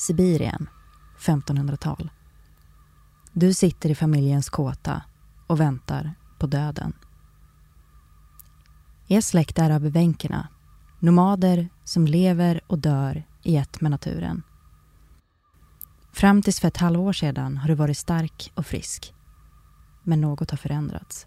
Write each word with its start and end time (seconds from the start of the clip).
Sibirien, 0.00 0.68
1500-tal. 1.18 2.10
Du 3.32 3.54
sitter 3.54 3.90
i 3.90 3.94
familjens 3.94 4.48
kåta 4.48 5.02
och 5.46 5.60
väntar 5.60 6.14
på 6.38 6.46
döden. 6.46 6.92
Er 9.08 9.20
släkt 9.20 9.58
är 9.58 9.70
abevänkerna, 9.70 10.48
nomader 10.98 11.68
som 11.84 12.06
lever 12.06 12.60
och 12.66 12.78
dör 12.78 13.24
i 13.42 13.56
ett 13.56 13.80
med 13.80 13.90
naturen. 13.90 14.42
Fram 16.12 16.42
tills 16.42 16.60
för 16.60 16.68
ett 16.68 16.76
halvår 16.76 17.12
sedan 17.12 17.56
har 17.56 17.68
du 17.68 17.74
varit 17.74 17.98
stark 17.98 18.52
och 18.54 18.66
frisk. 18.66 19.14
Men 20.02 20.20
något 20.20 20.50
har 20.50 20.58
förändrats. 20.58 21.26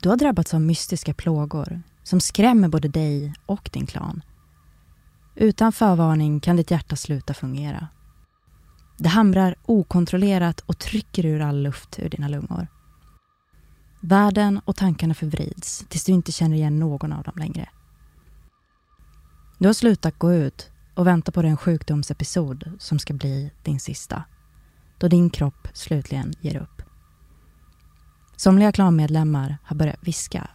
Du 0.00 0.08
har 0.08 0.16
drabbats 0.16 0.54
av 0.54 0.60
mystiska 0.60 1.14
plågor 1.14 1.82
som 2.02 2.20
skrämmer 2.20 2.68
både 2.68 2.88
dig 2.88 3.34
och 3.46 3.70
din 3.72 3.86
klan. 3.86 4.22
Utan 5.34 5.72
förvarning 5.72 6.40
kan 6.40 6.56
ditt 6.56 6.70
hjärta 6.70 6.96
sluta 6.96 7.34
fungera. 7.34 7.88
Det 8.96 9.08
hamrar 9.08 9.54
okontrollerat 9.66 10.60
och 10.60 10.78
trycker 10.78 11.26
ur 11.26 11.40
all 11.40 11.62
luft 11.62 11.98
ur 11.98 12.08
dina 12.08 12.28
lungor. 12.28 12.66
Världen 14.00 14.60
och 14.64 14.76
tankarna 14.76 15.14
förvrids 15.14 15.84
tills 15.88 16.04
du 16.04 16.12
inte 16.12 16.32
känner 16.32 16.56
igen 16.56 16.78
någon 16.78 17.12
av 17.12 17.22
dem 17.22 17.34
längre. 17.36 17.68
Du 19.58 19.66
har 19.66 19.72
slutat 19.72 20.18
gå 20.18 20.32
ut 20.32 20.70
och 20.94 21.06
vänta 21.06 21.32
på 21.32 21.42
den 21.42 21.56
sjukdomsepisod 21.56 22.72
som 22.78 22.98
ska 22.98 23.14
bli 23.14 23.50
din 23.62 23.80
sista. 23.80 24.24
Då 24.98 25.08
din 25.08 25.30
kropp 25.30 25.68
slutligen 25.72 26.34
ger 26.40 26.56
upp. 26.56 26.82
Somliga 28.36 28.72
klanmedlemmar 28.72 29.58
har 29.64 29.76
börjat 29.76 29.98
viska 30.00 30.50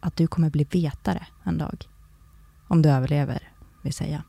att 0.00 0.16
du 0.16 0.26
kommer 0.26 0.50
bli 0.50 0.64
vetare 0.64 1.26
en 1.44 1.58
dag. 1.58 1.88
Om 2.68 2.82
du 2.82 2.88
överlever, 2.88 3.52
vill 3.84 3.92
säga. 3.92 4.22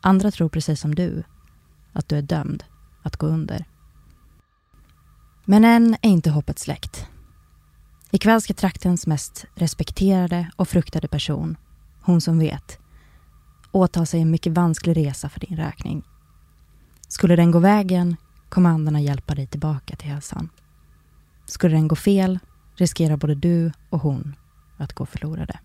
Andra 0.00 0.30
tror 0.30 0.48
precis 0.48 0.80
som 0.80 0.94
du 0.94 1.24
att 1.92 2.08
du 2.08 2.18
är 2.18 2.22
dömd 2.22 2.64
att 3.02 3.16
gå 3.16 3.26
under. 3.26 3.64
Men 5.44 5.64
än 5.64 5.96
är 6.02 6.10
inte 6.10 6.30
hoppet 6.30 6.58
släckt. 6.58 7.06
Ikväll 8.10 8.40
ska 8.40 8.54
traktens 8.54 9.06
mest 9.06 9.44
respekterade 9.54 10.50
och 10.56 10.68
fruktade 10.68 11.08
person, 11.08 11.56
hon 12.02 12.20
som 12.20 12.38
vet, 12.38 12.78
åta 13.72 14.06
sig 14.06 14.20
en 14.20 14.30
mycket 14.30 14.52
vansklig 14.52 14.96
resa 14.96 15.28
för 15.28 15.40
din 15.40 15.56
räkning. 15.56 16.02
Skulle 17.08 17.36
den 17.36 17.50
gå 17.50 17.58
vägen 17.58 18.16
kommer 18.48 18.70
andarna 18.70 19.00
hjälpa 19.00 19.34
dig 19.34 19.46
tillbaka 19.46 19.96
till 19.96 20.08
hälsan. 20.08 20.48
Skulle 21.46 21.76
den 21.76 21.88
gå 21.88 21.96
fel 21.96 22.38
riskerar 22.74 23.16
både 23.16 23.34
du 23.34 23.72
och 23.90 24.00
hon 24.00 24.36
att 24.76 24.92
gå 24.92 25.06
förlorade. 25.06 25.58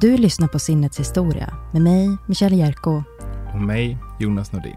Du 0.00 0.16
lyssnar 0.16 0.48
på 0.48 0.58
Sinnets 0.58 1.00
historia 1.00 1.54
med 1.72 1.82
mig, 1.82 2.16
Michelle 2.28 2.56
Jerko. 2.56 3.02
Och 3.54 3.60
mig, 3.60 3.98
Jonas 4.20 4.52
Nordin. 4.52 4.76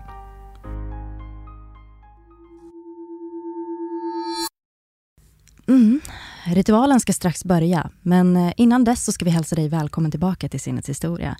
Mm. 5.67 6.01
Ritualen 6.45 6.99
ska 6.99 7.13
strax 7.13 7.45
börja, 7.45 7.89
men 8.01 8.37
eh, 8.37 8.53
innan 8.57 8.83
dess 8.83 9.05
så 9.05 9.11
ska 9.11 9.25
vi 9.25 9.31
hälsa 9.31 9.55
dig 9.55 9.69
välkommen 9.69 10.11
tillbaka 10.11 10.49
till 10.49 10.59
Sinnets 10.59 10.89
historia. 10.89 11.37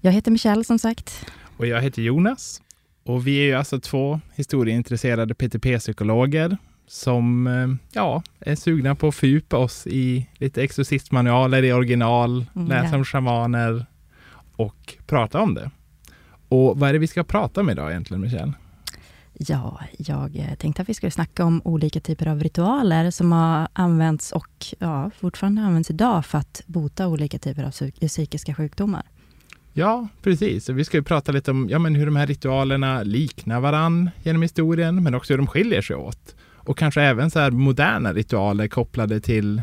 Jag 0.00 0.12
heter 0.12 0.30
Michelle 0.30 0.64
som 0.64 0.78
sagt. 0.78 1.26
Och 1.56 1.66
jag 1.66 1.82
heter 1.82 2.02
Jonas. 2.02 2.62
Och 3.04 3.26
vi 3.26 3.38
är 3.38 3.44
ju 3.44 3.54
alltså 3.54 3.80
två 3.80 4.20
historieintresserade 4.34 5.34
PTP-psykologer 5.34 6.56
som 6.86 7.46
eh, 7.46 7.68
ja, 7.92 8.22
är 8.40 8.54
sugna 8.54 8.94
på 8.94 9.08
att 9.08 9.14
fördjupa 9.14 9.56
oss 9.56 9.86
i 9.86 10.28
lite 10.34 10.62
exorcistmanualer 10.62 11.62
i 11.62 11.72
original, 11.72 12.46
mm, 12.54 12.68
läsa 12.68 12.96
om 12.96 13.04
shamaner 13.04 13.86
och 14.56 14.94
prata 15.06 15.40
om 15.40 15.54
det. 15.54 15.70
Och 16.48 16.78
vad 16.78 16.88
är 16.88 16.92
det 16.92 16.98
vi 16.98 17.06
ska 17.06 17.24
prata 17.24 17.60
om 17.60 17.70
idag 17.70 17.90
egentligen, 17.90 18.20
Michelle? 18.20 18.52
Ja, 19.32 19.80
jag 19.98 20.36
eh, 20.36 20.54
tänkte 20.54 20.82
att 20.82 20.88
vi 20.88 20.94
skulle 20.94 21.10
snacka 21.10 21.44
om 21.44 21.62
olika 21.64 22.00
typer 22.00 22.28
av 22.28 22.42
ritualer 22.42 23.10
som 23.10 23.32
har 23.32 23.68
använts 23.72 24.32
och 24.32 24.66
ja, 24.78 25.10
fortfarande 25.20 25.62
används 25.62 25.90
idag 25.90 26.26
för 26.26 26.38
att 26.38 26.62
bota 26.66 27.08
olika 27.08 27.38
typer 27.38 27.64
av 27.64 27.70
psykiska 28.08 28.54
sjukdomar. 28.54 29.02
Ja, 29.72 30.08
precis. 30.22 30.68
vi 30.68 30.84
ska 30.84 30.96
ju 30.96 31.02
prata 31.02 31.32
lite 31.32 31.50
om 31.50 31.68
ja, 31.70 31.78
men 31.78 31.94
hur 31.94 32.06
de 32.06 32.16
här 32.16 32.26
ritualerna 32.26 33.02
liknar 33.02 33.60
varann 33.60 34.10
genom 34.22 34.42
historien, 34.42 35.02
men 35.02 35.14
också 35.14 35.32
hur 35.32 35.38
de 35.38 35.46
skiljer 35.46 35.82
sig 35.82 35.96
åt. 35.96 36.34
Och 36.64 36.78
kanske 36.78 37.02
även 37.02 37.30
så 37.30 37.38
här 37.38 37.50
moderna 37.50 38.12
ritualer 38.12 38.68
kopplade 38.68 39.20
till, 39.20 39.62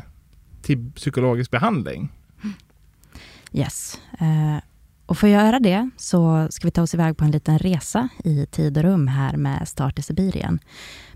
till 0.61 0.91
psykologisk 0.91 1.51
behandling. 1.51 2.09
Yes. 3.51 4.01
Eh, 4.19 4.63
och 5.05 5.17
för 5.17 5.27
att 5.27 5.33
göra 5.33 5.59
det 5.59 5.89
så 5.97 6.47
ska 6.49 6.67
vi 6.67 6.71
ta 6.71 6.81
oss 6.81 6.93
iväg 6.93 7.17
på 7.17 7.25
en 7.25 7.31
liten 7.31 7.59
resa 7.59 8.09
i 8.23 8.45
tid 8.45 8.77
och 8.77 8.83
rum 8.83 9.07
här 9.07 9.37
med 9.37 9.67
start 9.67 9.99
i 9.99 10.01
Sibirien. 10.01 10.59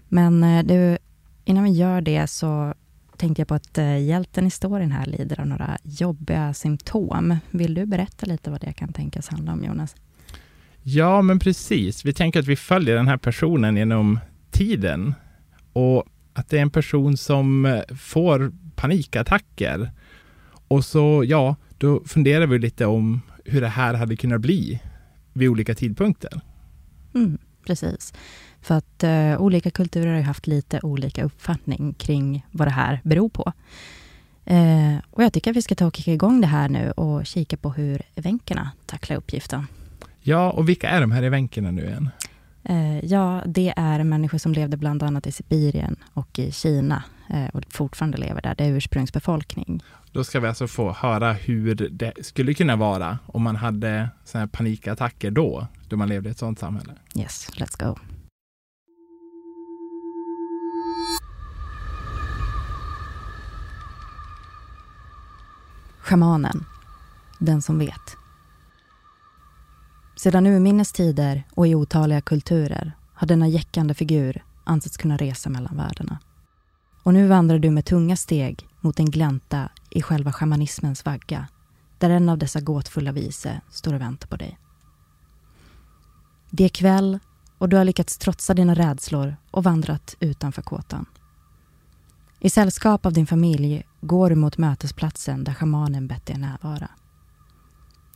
Men 0.10 0.44
eh, 0.44 0.64
du, 0.64 0.98
innan 1.46 1.64
vi 1.64 1.72
gör 1.72 2.02
det 2.02 2.28
så 2.28 2.74
tänkte 3.18 3.42
jag 3.42 3.48
på 3.48 3.56
att 3.56 3.78
eh, 3.78 4.06
hjälten 4.06 4.48
i 4.48 4.50
storyn 4.50 4.92
här 4.92 5.06
lider 5.06 5.40
av 5.40 5.48
några 5.48 5.78
jobbiga 5.84 6.54
symptom. 6.54 7.38
Vill 7.52 7.74
du 7.74 7.86
berätta 7.86 8.26
lite 8.26 8.52
vad 8.52 8.62
det 8.62 8.74
kan 8.74 8.94
tänkas 8.94 9.28
handla 9.28 9.54
om, 9.54 9.64
Jonas? 9.64 9.96
Ja, 10.84 11.22
men 11.22 11.40
precis. 11.40 12.06
Vi 12.06 12.14
tänker 12.14 12.40
att 12.40 12.48
vi 12.48 12.56
följer 12.56 12.96
den 12.96 13.08
här 13.08 13.18
personen 13.18 13.78
genom 13.78 14.20
tiden 14.52 15.16
och 15.74 16.04
att 16.34 16.50
det 16.50 16.58
är 16.58 16.62
en 16.62 16.70
person 16.70 17.18
som 17.18 17.66
eh, 17.66 17.82
får 17.96 18.52
panikattacker. 18.76 19.92
Och 20.68 20.86
så, 20.86 21.24
ja, 21.28 21.56
då 21.78 22.04
funderar 22.06 22.48
vi 22.48 22.60
lite 22.60 22.86
om 22.86 23.22
hur 23.46 23.62
det 23.62 23.68
här 23.68 23.94
hade 23.94 24.16
kunnat 24.16 24.42
bli 24.42 24.80
vid 25.34 25.50
olika 25.50 25.76
tidpunkter. 25.76 26.42
Mm, 27.16 27.38
precis. 27.66 28.14
För 28.62 28.76
att 28.76 29.04
uh, 29.04 29.42
olika 29.42 29.72
kulturer 29.72 30.16
har 30.16 30.22
haft 30.22 30.48
lite 30.48 30.80
olika 30.84 31.24
uppfattning 31.24 31.94
kring 31.94 32.46
vad 32.52 32.68
det 32.68 32.72
här 32.72 33.02
beror 33.04 33.30
på. 33.30 33.54
Uh, 34.52 34.98
och 35.10 35.24
jag 35.24 35.34
tycker 35.34 35.52
att 35.52 35.58
vi 35.58 35.62
ska 35.62 35.76
ta 35.76 35.86
och 35.86 35.96
kicka 35.96 36.14
igång 36.14 36.42
det 36.42 36.48
här 36.48 36.70
nu 36.70 36.92
och 36.92 37.26
kika 37.26 37.58
på 37.58 37.70
hur 37.70 38.02
evänkerna 38.16 38.72
tacklar 38.86 39.18
uppgiften. 39.18 39.68
Ja, 40.22 40.52
och 40.52 40.70
vilka 40.70 40.90
är 40.90 41.02
de 41.02 41.12
här 41.12 41.24
evänkerna 41.24 41.72
nu 41.72 41.86
igen? 41.86 42.10
Uh, 42.70 43.06
ja, 43.06 43.42
det 43.46 43.74
är 43.78 44.04
människor 44.04 44.38
som 44.38 44.54
levde 44.54 44.78
bland 44.78 45.04
annat 45.04 45.28
i 45.28 45.32
Sibirien 45.32 45.96
och 46.14 46.40
i 46.40 46.52
Kina 46.52 47.04
och 47.54 47.64
fortfarande 47.70 48.18
lever 48.18 48.42
där. 48.42 48.56
Det 48.56 48.64
är 48.64 48.72
ursprungsbefolkning. 48.72 49.84
Då 50.12 50.24
ska 50.24 50.40
vi 50.40 50.48
alltså 50.48 50.68
få 50.68 50.92
höra 50.92 51.34
hur 51.34 51.76
det 51.76 52.14
skulle 52.22 52.54
kunna 52.54 52.76
vara 52.76 53.20
om 53.26 53.44
man 53.44 53.56
hade 53.56 54.10
såna 54.24 54.40
här 54.40 54.48
panikattacker 54.48 55.32
då, 55.32 55.68
då 55.90 55.98
man 55.98 56.10
levde 56.10 56.30
i 56.30 56.32
ett 56.32 56.38
sådant 56.38 56.60
samhälle. 56.60 56.94
Yes, 57.16 57.50
let's 57.54 57.86
go. 57.86 58.00
Schamanen, 66.02 66.66
den 67.40 67.62
som 67.62 67.80
vet. 67.80 68.23
Sedan 70.24 70.48
urminnes 70.48 70.92
tider 70.92 71.44
och 71.54 71.68
i 71.68 71.76
otaliga 71.76 72.22
kulturer 72.22 72.92
har 73.14 73.28
denna 73.28 73.48
jäckande 73.48 73.94
figur 73.94 74.44
ansetts 74.64 74.98
kunna 74.98 75.18
resa 75.18 75.50
mellan 75.50 75.78
världarna. 75.78 76.20
Och 77.04 77.14
nu 77.14 77.28
vandrar 77.28 77.60
du 77.60 77.72
med 77.72 77.86
tunga 77.86 78.16
steg 78.16 78.68
mot 78.80 79.00
en 79.00 79.12
glänta 79.12 79.70
i 79.90 80.02
själva 80.02 80.32
shamanismens 80.32 81.06
vagga 81.06 81.48
där 81.98 82.10
en 82.10 82.30
av 82.30 82.38
dessa 82.38 82.62
gåtfulla 82.62 83.12
vise 83.12 83.62
står 83.70 83.94
och 83.94 84.02
väntar 84.02 84.28
på 84.28 84.36
dig. 84.36 84.60
Det 86.50 86.64
är 86.64 86.70
kväll 86.70 87.20
och 87.58 87.70
du 87.70 87.78
har 87.78 87.86
lyckats 87.86 88.18
trotsa 88.18 88.54
dina 88.54 88.76
rädslor 88.76 89.36
och 89.52 89.64
vandrat 89.64 90.16
utanför 90.20 90.62
kåtan. 90.62 91.06
I 92.40 92.50
sällskap 92.50 93.06
av 93.06 93.14
din 93.14 93.28
familj 93.28 93.84
går 94.02 94.30
du 94.30 94.36
mot 94.36 94.58
mötesplatsen 94.58 95.44
där 95.44 95.54
shamanen 95.54 96.08
bett 96.08 96.30
er 96.30 96.38
närvara. 96.38 96.90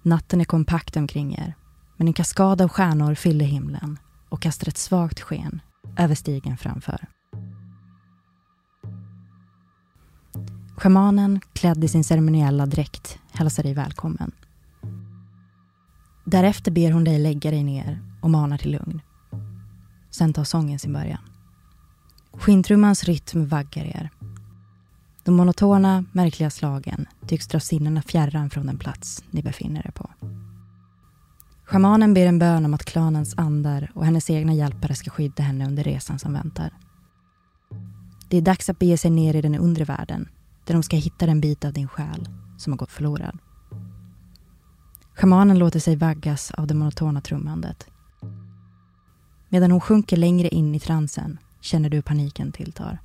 Natten 0.01 0.41
är 0.41 0.45
kompakt 0.45 0.97
omkring 0.97 1.35
er, 1.35 1.55
men 1.97 2.07
en 2.07 2.13
kaskad 2.13 2.61
av 2.61 2.69
stjärnor 2.69 3.15
fyller 3.15 3.45
himlen 3.45 3.99
och 4.29 4.41
kastar 4.41 4.67
ett 4.67 4.77
svagt 4.77 5.21
sken 5.21 5.61
över 5.97 6.15
stigen 6.15 6.57
framför. 6.57 7.07
Schamanen, 10.77 11.41
klädd 11.53 11.83
i 11.83 11.87
sin 11.87 12.03
ceremoniella 12.03 12.65
dräkt, 12.65 13.19
hälsar 13.31 13.63
dig 13.63 13.73
välkommen. 13.73 14.31
Därefter 16.25 16.71
ber 16.71 16.91
hon 16.91 17.03
dig 17.03 17.19
lägga 17.19 17.51
dig 17.51 17.63
ner 17.63 18.01
och 18.21 18.29
manar 18.29 18.57
till 18.57 18.71
lugn. 18.71 19.01
Sen 20.09 20.33
tar 20.33 20.43
sången 20.43 20.79
sin 20.79 20.93
början. 20.93 21.21
Skinntrummans 22.31 23.03
rytm 23.03 23.45
vaggar 23.47 23.85
er. 23.85 24.09
De 25.23 25.35
monotona, 25.35 26.05
märkliga 26.11 26.49
slagen 26.49 27.05
tycks 27.27 27.47
dra 27.47 27.59
sinnena 27.59 28.01
fjärran 28.01 28.49
från 28.49 28.65
den 28.65 28.77
plats 28.77 29.23
ni 29.31 29.43
befinner 29.43 29.87
er 29.87 29.91
på. 29.91 30.09
Schamanen 31.69 32.13
ber 32.13 32.25
en 32.25 32.39
bön 32.39 32.65
om 32.65 32.73
att 32.73 32.85
klanens 32.85 33.33
andar 33.37 33.91
och 33.93 34.05
hennes 34.05 34.29
egna 34.29 34.53
hjälpare 34.53 34.95
ska 34.95 35.09
skydda 35.09 35.43
henne 35.43 35.67
under 35.67 35.83
resan 35.83 36.19
som 36.19 36.33
väntar. 36.33 36.73
Det 38.29 38.37
är 38.37 38.41
dags 38.41 38.69
att 38.69 38.79
bege 38.79 38.97
sig 38.97 39.11
ner 39.11 39.35
i 39.35 39.41
den 39.41 39.55
undre 39.55 39.83
världen 39.83 40.29
där 40.65 40.73
de 40.73 40.83
ska 40.83 40.97
hitta 40.97 41.25
den 41.25 41.41
bit 41.41 41.65
av 41.65 41.73
din 41.73 41.87
själ 41.87 42.29
som 42.57 42.73
har 42.73 42.77
gått 42.77 42.91
förlorad. 42.91 43.39
Schamanen 45.13 45.59
låter 45.59 45.79
sig 45.79 45.95
vaggas 45.95 46.51
av 46.51 46.67
det 46.67 46.73
monotona 46.73 47.21
trummandet. 47.21 47.87
Medan 49.49 49.71
hon 49.71 49.81
sjunker 49.81 50.17
längre 50.17 50.47
in 50.47 50.75
i 50.75 50.79
transen 50.79 51.37
känner 51.61 51.89
du 51.89 52.01
paniken 52.01 52.51
tilltar. 52.51 52.99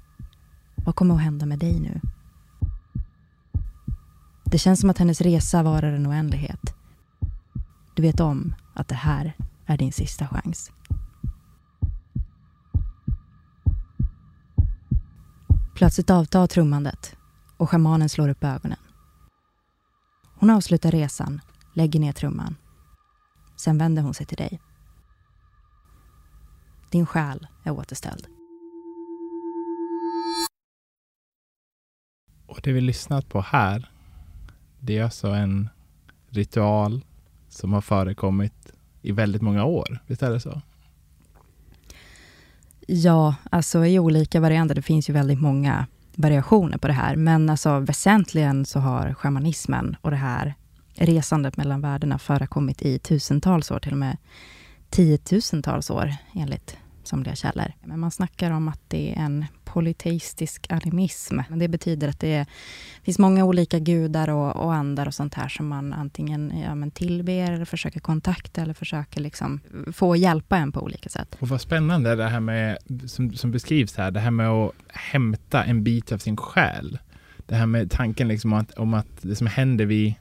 Vad 0.74 0.94
kommer 0.94 1.14
att 1.14 1.22
hända 1.22 1.46
med 1.46 1.58
dig 1.58 1.80
nu? 1.80 2.00
Det 4.44 4.58
känns 4.58 4.80
som 4.80 4.90
att 4.90 4.98
hennes 4.98 5.20
resa 5.20 5.62
varar 5.62 5.92
en 5.92 6.06
oändlighet. 6.06 6.74
Du 8.02 8.08
vet 8.08 8.20
om 8.20 8.54
att 8.74 8.88
det 8.88 8.94
här 8.94 9.32
är 9.66 9.76
din 9.76 9.92
sista 9.92 10.28
chans. 10.28 10.72
Plötsligt 15.74 16.10
avtar 16.10 16.46
trummandet 16.46 17.16
och 17.56 17.70
schamanen 17.70 18.08
slår 18.08 18.28
upp 18.28 18.44
ögonen. 18.44 18.78
Hon 20.34 20.50
avslutar 20.50 20.90
resan, 20.90 21.40
lägger 21.74 22.00
ner 22.00 22.12
trumman. 22.12 22.56
Sen 23.56 23.78
vänder 23.78 24.02
hon 24.02 24.14
sig 24.14 24.26
till 24.26 24.36
dig. 24.36 24.60
Din 26.90 27.06
själ 27.06 27.46
är 27.64 27.70
återställd. 27.70 28.26
Och 32.46 32.60
det 32.62 32.72
vi 32.72 32.80
lyssnat 32.80 33.28
på 33.28 33.40
här, 33.40 33.90
det 34.80 34.98
är 34.98 35.04
alltså 35.04 35.28
en 35.28 35.68
ritual 36.28 37.04
som 37.52 37.72
har 37.72 37.80
förekommit 37.80 38.72
i 39.02 39.12
väldigt 39.12 39.42
många 39.42 39.64
år. 39.64 39.98
Visst 40.06 40.22
är 40.22 40.30
det 40.30 40.40
så? 40.40 40.60
Ja, 42.86 43.34
alltså 43.50 43.86
i 43.86 43.98
olika 43.98 44.40
varianter. 44.40 44.74
Det 44.74 44.82
finns 44.82 45.10
ju 45.10 45.12
väldigt 45.12 45.40
många 45.40 45.86
variationer 46.14 46.78
på 46.78 46.86
det 46.86 46.92
här. 46.92 47.16
Men 47.16 47.50
alltså 47.50 47.78
väsentligen 47.78 48.64
så 48.64 48.80
har 48.80 49.14
shamanismen 49.14 49.96
och 50.00 50.10
det 50.10 50.16
här 50.16 50.54
resandet 50.94 51.56
mellan 51.56 51.80
världarna 51.80 52.18
förekommit 52.18 52.82
i 52.82 52.98
tusentals 52.98 53.70
år, 53.70 53.78
till 53.78 53.92
och 53.92 53.98
med 53.98 54.16
tiotusentals 54.90 55.90
år 55.90 56.14
enligt 56.34 56.76
somliga 57.06 57.34
källor. 57.34 57.72
Men 57.84 58.00
man 58.00 58.10
snackar 58.10 58.50
om 58.50 58.68
att 58.68 58.80
det 58.88 59.12
är 59.12 59.22
en 59.22 59.44
polyteistisk 59.64 60.66
animism. 60.68 61.38
Det 61.48 61.68
betyder 61.68 62.08
att 62.08 62.20
det 62.20 62.34
är, 62.34 62.46
finns 63.02 63.18
många 63.18 63.44
olika 63.44 63.78
gudar 63.78 64.30
och, 64.30 64.56
och 64.56 64.74
andar 64.74 65.06
och 65.06 65.14
sånt 65.14 65.34
här 65.34 65.48
som 65.48 65.68
man 65.68 65.92
antingen 65.92 66.52
ja, 66.64 66.74
men 66.74 66.90
tillber 66.90 67.52
eller 67.52 67.64
försöker 67.64 68.00
kontakta 68.00 68.62
eller 68.62 68.74
försöker 68.74 69.20
liksom 69.20 69.60
få 69.92 70.16
hjälpa 70.16 70.56
en 70.56 70.72
på 70.72 70.80
olika 70.80 71.08
sätt. 71.08 71.36
Och 71.40 71.48
vad 71.48 71.60
spännande 71.60 72.16
det 72.16 72.28
här 72.28 72.40
med, 72.40 72.78
som, 73.06 73.32
som 73.32 73.50
beskrivs 73.50 73.96
här, 73.96 74.10
det 74.10 74.20
här 74.20 74.30
med 74.30 74.48
att 74.48 74.72
hämta 74.88 75.64
en 75.64 75.84
bit 75.84 76.12
av 76.12 76.18
sin 76.18 76.36
själ. 76.36 76.98
Det 77.46 77.54
här 77.54 77.66
med 77.66 77.90
tanken 77.90 78.28
liksom 78.28 78.52
om, 78.52 78.58
att, 78.58 78.70
om 78.70 78.94
att 78.94 79.08
det 79.20 79.36
som 79.36 79.46
händer 79.46 79.86
vid 79.86 80.14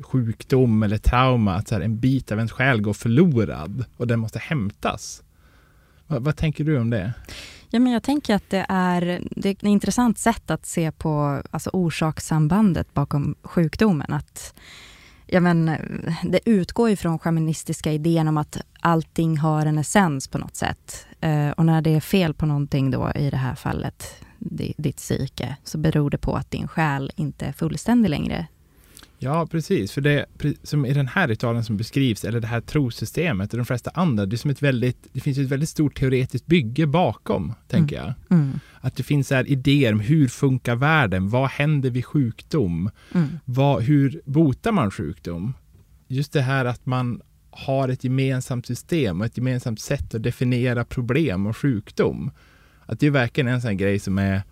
sjukdom 0.00 0.82
eller 0.82 0.98
trauma, 0.98 1.54
att 1.54 1.68
så 1.68 1.74
här, 1.74 1.82
en 1.82 1.98
bit 1.98 2.32
av 2.32 2.38
ens 2.38 2.52
själ 2.52 2.80
går 2.80 2.92
förlorad 2.92 3.84
och 3.96 4.06
den 4.06 4.20
måste 4.20 4.38
hämtas. 4.38 5.22
Vad, 6.12 6.24
vad, 6.24 6.36
tänker 6.36 6.64
du 6.64 6.78
om 6.78 6.90
det? 6.90 7.12
Ja, 7.70 7.80
men 7.80 7.92
jag 7.92 8.02
tänker 8.02 8.34
att 8.34 8.50
det 8.50 8.66
är, 8.68 9.22
det 9.30 9.48
är 9.48 9.52
ett 9.52 9.62
intressant 9.62 10.18
sätt 10.18 10.50
att 10.50 10.66
se 10.66 10.92
på 10.92 11.42
alltså, 11.50 11.70
orsakssambandet 11.72 12.94
bakom 12.94 13.34
sjukdomen. 13.42 14.12
Att, 14.12 14.54
ja, 15.26 15.40
men, 15.40 15.66
det 16.22 16.40
utgår 16.44 16.90
ju 16.90 16.96
från 16.96 17.18
shamanistiska 17.18 17.92
idén 17.92 18.28
om 18.28 18.36
att 18.36 18.60
allting 18.80 19.38
har 19.38 19.66
en 19.66 19.78
essens 19.78 20.28
på 20.28 20.38
något 20.38 20.56
sätt. 20.56 21.06
Eh, 21.20 21.50
och 21.50 21.66
när 21.66 21.82
det 21.82 21.94
är 21.94 22.00
fel 22.00 22.34
på 22.34 22.46
någonting 22.46 22.90
då, 22.90 23.12
i 23.14 23.30
det 23.30 23.36
här 23.36 23.54
fallet, 23.54 24.24
ditt 24.76 24.96
psyke, 24.96 25.56
så 25.64 25.78
beror 25.78 26.10
det 26.10 26.18
på 26.18 26.34
att 26.34 26.50
din 26.50 26.68
själ 26.68 27.12
inte 27.16 27.46
är 27.46 27.52
fullständig 27.52 28.08
längre. 28.08 28.46
Ja, 29.22 29.46
precis. 29.46 29.92
För 29.92 30.00
det 30.00 30.26
som 30.62 30.86
i 30.86 30.92
den 30.92 31.08
här 31.08 31.28
ritualen 31.28 31.64
som 31.64 31.76
beskrivs, 31.76 32.24
eller 32.24 32.40
det 32.40 32.46
här 32.46 32.60
trosystemet 32.60 33.52
och 33.52 33.56
de 33.56 33.66
flesta 33.66 33.90
andra, 33.94 34.26
det, 34.26 34.34
är 34.34 34.38
som 34.38 34.50
ett 34.50 34.62
väldigt, 34.62 35.06
det 35.12 35.20
finns 35.20 35.38
ett 35.38 35.48
väldigt 35.48 35.68
stort 35.68 35.98
teoretiskt 35.98 36.46
bygge 36.46 36.86
bakom, 36.86 37.54
tänker 37.68 37.96
mm. 37.96 38.12
jag. 38.28 38.38
Mm. 38.38 38.60
Att 38.80 38.96
det 38.96 39.02
finns 39.02 39.30
här 39.30 39.48
idéer 39.48 39.92
om 39.92 40.00
hur 40.00 40.28
funkar 40.28 40.76
världen? 40.76 41.28
Vad 41.28 41.48
händer 41.48 41.90
vid 41.90 42.04
sjukdom? 42.04 42.90
Mm. 43.14 43.28
Vad, 43.44 43.82
hur 43.82 44.20
botar 44.24 44.72
man 44.72 44.90
sjukdom? 44.90 45.54
Just 46.08 46.32
det 46.32 46.42
här 46.42 46.64
att 46.64 46.86
man 46.86 47.22
har 47.50 47.88
ett 47.88 48.04
gemensamt 48.04 48.66
system 48.66 49.20
och 49.20 49.26
ett 49.26 49.36
gemensamt 49.36 49.80
sätt 49.80 50.14
att 50.14 50.22
definiera 50.22 50.84
problem 50.84 51.46
och 51.46 51.56
sjukdom. 51.56 52.30
Att 52.86 53.00
det 53.00 53.06
är 53.06 53.10
verkligen 53.10 53.48
en 53.48 53.62
sån 53.62 53.76
grej 53.76 53.98
som 53.98 54.18
är, 54.18 54.42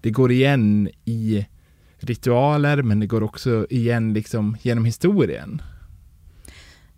det 0.00 0.10
går 0.10 0.32
igen 0.32 0.88
i 1.04 1.46
ritualer, 1.98 2.82
men 2.82 3.00
det 3.00 3.06
går 3.06 3.22
också 3.22 3.66
igen 3.70 4.12
liksom 4.12 4.56
genom 4.62 4.84
historien. 4.84 5.62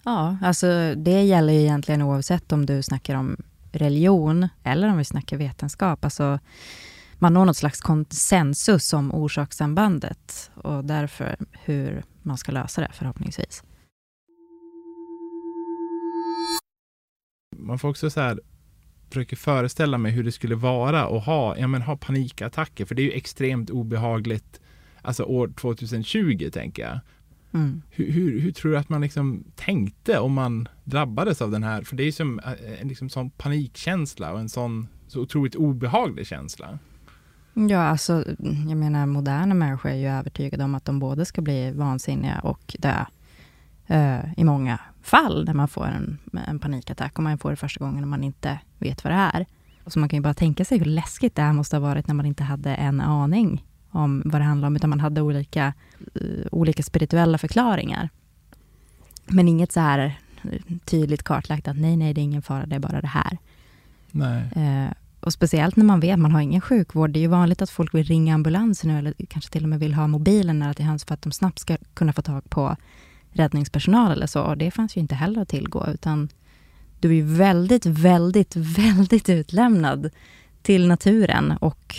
Ja, 0.04 0.36
alltså 0.42 0.94
det 0.96 1.22
gäller 1.22 1.52
ju 1.52 1.60
egentligen 1.60 2.02
oavsett 2.02 2.52
om 2.52 2.66
du 2.66 2.82
snackar 2.82 3.14
om 3.14 3.36
religion 3.72 4.48
eller 4.62 4.88
om 4.88 4.98
vi 4.98 5.04
snackar 5.04 5.36
vetenskap. 5.36 6.04
Alltså, 6.04 6.38
man 7.18 7.34
når 7.34 7.44
något 7.44 7.56
slags 7.56 7.80
konsensus 7.80 8.92
om 8.92 9.14
orsakssambandet 9.14 10.50
och 10.54 10.84
därför 10.84 11.36
hur 11.52 12.04
man 12.22 12.38
ska 12.38 12.52
lösa 12.52 12.80
det 12.80 12.90
förhoppningsvis. 12.92 13.62
Man 17.56 17.78
får 17.78 17.88
också 17.88 18.10
så 18.10 18.20
här 18.20 18.40
försöker 19.08 19.36
föreställa 19.36 19.98
mig 19.98 20.12
hur 20.12 20.24
det 20.24 20.32
skulle 20.32 20.54
vara 20.54 21.04
att 21.06 21.24
ha, 21.24 21.56
ja, 21.56 21.66
men 21.66 21.82
ha 21.82 21.96
panikattacker, 21.96 22.84
för 22.84 22.94
det 22.94 23.02
är 23.02 23.04
ju 23.04 23.12
extremt 23.12 23.70
obehagligt 23.70 24.60
alltså 25.08 25.22
år 25.22 25.52
2020 25.60 26.50
tänker 26.52 26.82
jag. 26.82 27.00
Mm. 27.52 27.82
Hur, 27.90 28.12
hur, 28.12 28.40
hur, 28.40 28.52
tror 28.52 28.72
du 28.72 28.78
att 28.78 28.88
man 28.88 29.00
liksom 29.00 29.44
tänkte 29.56 30.18
om 30.18 30.32
man 30.32 30.68
drabbades 30.84 31.42
av 31.42 31.50
den 31.50 31.62
här? 31.62 31.82
För 31.82 31.96
det 31.96 32.02
är 32.02 32.04
ju 32.04 32.12
som 32.12 32.38
eh, 32.38 32.80
en 32.80 32.88
liksom 32.88 33.08
sån 33.08 33.30
panikkänsla 33.30 34.32
och 34.32 34.40
en 34.40 34.48
sån 34.48 34.88
så 35.06 35.20
otroligt 35.20 35.54
obehaglig 35.54 36.26
känsla. 36.26 36.78
Ja, 37.54 37.82
alltså 37.82 38.24
jag 38.68 38.76
menar 38.76 39.06
moderna 39.06 39.54
människor 39.54 39.90
är 39.90 39.94
ju 39.94 40.08
övertygade 40.08 40.64
om 40.64 40.74
att 40.74 40.84
de 40.84 40.98
både 40.98 41.24
ska 41.24 41.42
bli 41.42 41.72
vansinniga 41.72 42.40
och 42.42 42.76
dö. 42.78 43.04
Uh, 43.90 44.40
I 44.40 44.44
många 44.44 44.80
fall 45.02 45.44
när 45.44 45.54
man 45.54 45.68
får 45.68 45.86
en, 45.86 46.18
en 46.46 46.58
panikattack 46.58 47.16
och 47.16 47.22
man 47.22 47.38
får 47.38 47.50
det 47.50 47.56
första 47.56 47.84
gången 47.84 48.04
och 48.04 48.08
man 48.08 48.24
inte 48.24 48.60
vet 48.78 49.04
vad 49.04 49.12
det 49.12 49.16
är. 49.16 49.46
Och 49.84 49.92
så 49.92 49.98
man 49.98 50.08
kan 50.08 50.16
ju 50.16 50.22
bara 50.22 50.34
tänka 50.34 50.64
sig 50.64 50.78
hur 50.78 50.84
läskigt 50.84 51.34
det 51.34 51.42
här 51.42 51.52
måste 51.52 51.76
ha 51.76 51.80
varit 51.80 52.06
när 52.06 52.14
man 52.14 52.26
inte 52.26 52.44
hade 52.44 52.74
en 52.74 53.00
aning 53.00 53.64
om 53.90 54.22
vad 54.24 54.40
det 54.40 54.44
handlar 54.44 54.68
om, 54.68 54.76
utan 54.76 54.90
man 54.90 55.00
hade 55.00 55.22
olika, 55.22 55.72
uh, 56.22 56.46
olika 56.52 56.82
spirituella 56.82 57.38
förklaringar. 57.38 58.08
Men 59.26 59.48
inget 59.48 59.72
så 59.72 59.80
här 59.80 60.18
tydligt 60.84 61.22
kartlagt 61.22 61.68
att 61.68 61.76
nej, 61.76 61.96
nej, 61.96 62.14
det 62.14 62.20
är 62.20 62.22
ingen 62.22 62.42
fara, 62.42 62.66
det 62.66 62.76
är 62.76 62.80
bara 62.80 63.00
det 63.00 63.06
här. 63.06 63.38
Nej. 64.10 64.42
Uh, 64.56 64.92
och 65.20 65.32
speciellt 65.32 65.76
när 65.76 65.84
man 65.84 66.00
vet, 66.00 66.18
man 66.18 66.32
har 66.32 66.40
ingen 66.40 66.60
sjukvård. 66.60 67.10
Det 67.10 67.18
är 67.18 67.20
ju 67.20 67.26
vanligt 67.28 67.62
att 67.62 67.70
folk 67.70 67.94
vill 67.94 68.04
ringa 68.04 68.34
ambulansen 68.34 68.90
nu, 68.90 68.98
eller 68.98 69.14
kanske 69.28 69.52
till 69.52 69.62
och 69.62 69.68
med 69.68 69.80
vill 69.80 69.94
ha 69.94 70.06
mobilen 70.06 70.58
nära 70.58 70.74
till 70.74 70.84
hands, 70.84 71.04
för 71.04 71.14
att 71.14 71.22
de 71.22 71.32
snabbt 71.32 71.58
ska 71.58 71.76
kunna 71.94 72.12
få 72.12 72.22
tag 72.22 72.50
på 72.50 72.76
räddningspersonal 73.32 74.12
eller 74.12 74.26
så. 74.26 74.42
Och 74.42 74.58
det 74.58 74.70
fanns 74.70 74.96
ju 74.96 75.00
inte 75.00 75.14
heller 75.14 75.42
att 75.42 75.48
tillgå, 75.48 75.86
utan 75.86 76.28
du 77.00 77.08
är 77.08 77.14
ju 77.14 77.22
väldigt, 77.22 77.86
väldigt, 77.86 78.56
väldigt 78.56 79.28
utlämnad 79.28 80.10
till 80.62 80.88
naturen 80.88 81.52
och 81.52 81.96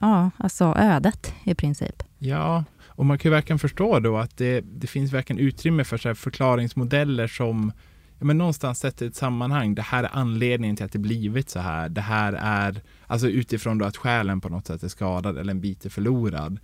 ja, 0.00 0.30
alltså 0.36 0.74
ödet 0.76 1.34
i 1.44 1.54
princip. 1.54 2.02
Ja, 2.18 2.64
och 2.86 3.06
man 3.06 3.18
kan 3.18 3.30
ju 3.30 3.34
verkligen 3.34 3.58
förstå 3.58 4.00
då 4.00 4.16
att 4.18 4.36
det, 4.36 4.60
det 4.60 4.86
finns 4.86 5.12
verkligen 5.12 5.40
utrymme 5.40 5.84
för 5.84 5.98
så 5.98 6.14
förklaringsmodeller 6.14 7.26
som 7.26 7.72
ja, 8.18 8.24
men 8.24 8.38
någonstans 8.38 8.78
sätter 8.78 9.06
ett 9.06 9.16
sammanhang. 9.16 9.74
Det 9.74 9.82
här 9.82 10.04
är 10.04 10.10
anledningen 10.12 10.76
till 10.76 10.84
att 10.84 10.92
det 10.92 10.98
blivit 10.98 11.50
så 11.50 11.60
här. 11.60 11.88
Det 11.88 12.00
här 12.00 12.32
är, 12.32 12.82
alltså 13.06 13.28
utifrån 13.28 13.78
då 13.78 13.84
att 13.84 13.96
själen 13.96 14.40
på 14.40 14.48
något 14.48 14.66
sätt 14.66 14.82
är 14.82 14.88
skadad 14.88 15.38
eller 15.38 15.50
en 15.50 15.60
bit 15.60 15.84
är 15.84 15.90
förlorad. 15.90 16.58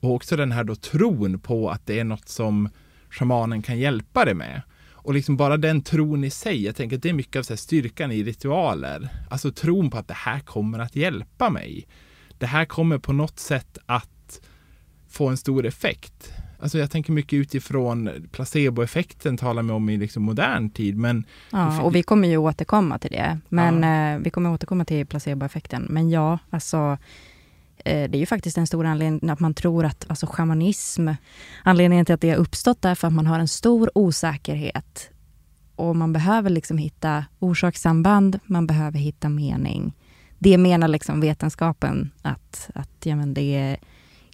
Och 0.00 0.14
också 0.14 0.36
den 0.36 0.52
här 0.52 0.64
då 0.64 0.74
tron 0.74 1.40
på 1.40 1.70
att 1.70 1.86
det 1.86 1.98
är 1.98 2.04
något 2.04 2.28
som 2.28 2.68
shamanen 3.10 3.62
kan 3.62 3.78
hjälpa 3.78 4.24
dig 4.24 4.34
med. 4.34 4.62
Och 5.02 5.14
liksom 5.14 5.36
bara 5.36 5.56
den 5.56 5.82
tron 5.82 6.24
i 6.24 6.30
sig, 6.30 6.64
jag 6.64 6.76
tänker 6.76 6.96
att 6.96 7.02
det 7.02 7.08
är 7.08 7.14
mycket 7.14 7.36
av 7.36 7.42
så 7.42 7.56
styrkan 7.56 8.12
i 8.12 8.22
ritualer. 8.22 9.08
Alltså 9.30 9.52
tron 9.52 9.90
på 9.90 9.98
att 9.98 10.08
det 10.08 10.14
här 10.14 10.40
kommer 10.40 10.78
att 10.78 10.96
hjälpa 10.96 11.50
mig 11.50 11.86
det 12.40 12.46
här 12.46 12.64
kommer 12.64 12.98
på 12.98 13.12
något 13.12 13.38
sätt 13.38 13.78
att 13.86 14.40
få 15.08 15.28
en 15.28 15.36
stor 15.36 15.66
effekt. 15.66 16.32
Alltså 16.60 16.78
jag 16.78 16.90
tänker 16.90 17.12
mycket 17.12 17.32
utifrån 17.36 18.10
placeboeffekten 18.32 19.36
talar 19.36 19.62
man 19.62 19.76
om 19.76 19.88
i 19.88 19.96
liksom 19.96 20.22
modern 20.22 20.70
tid. 20.70 20.96
Men 20.96 21.24
ja, 21.52 21.82
och 21.82 21.94
vi 21.94 22.02
kommer 22.02 22.28
ju 22.28 22.36
återkomma 22.36 22.98
till 22.98 23.10
det. 23.10 23.38
Men 23.48 23.82
ja. 23.82 24.14
eh, 24.14 24.18
vi 24.18 24.30
kommer 24.30 24.52
återkomma 24.52 24.84
till 24.84 25.06
placeboeffekten. 25.06 25.86
Men 25.90 26.10
ja, 26.10 26.38
alltså 26.50 26.98
Eh, 27.84 28.10
det 28.10 28.16
är 28.16 28.20
ju 28.20 28.26
faktiskt 28.26 28.58
en 28.58 28.66
stor 28.66 28.86
anledning 28.86 29.30
att 29.30 29.40
man 29.40 29.54
tror 29.54 29.84
att 29.84 30.06
alltså 30.08 30.26
shamanism, 30.26 31.08
anledningen 31.64 32.06
till 32.06 32.14
att 32.14 32.20
det 32.20 32.30
har 32.30 32.36
uppstått 32.36 32.84
är 32.84 32.94
för 32.94 33.08
att 33.08 33.14
man 33.14 33.26
har 33.26 33.38
en 33.38 33.48
stor 33.48 33.90
osäkerhet. 33.94 35.10
Och 35.76 35.96
man 35.96 36.12
behöver 36.12 36.50
liksom 36.50 36.78
hitta 36.78 37.24
orsakssamband, 37.38 38.38
man 38.44 38.66
behöver 38.66 38.98
hitta 38.98 39.28
mening. 39.28 39.92
Det 40.42 40.58
menar 40.58 40.88
liksom 40.88 41.20
vetenskapen 41.20 42.10
att, 42.22 42.70
att 42.74 43.06
ja, 43.06 43.16
men 43.16 43.34
det 43.34 43.56
är 43.56 43.76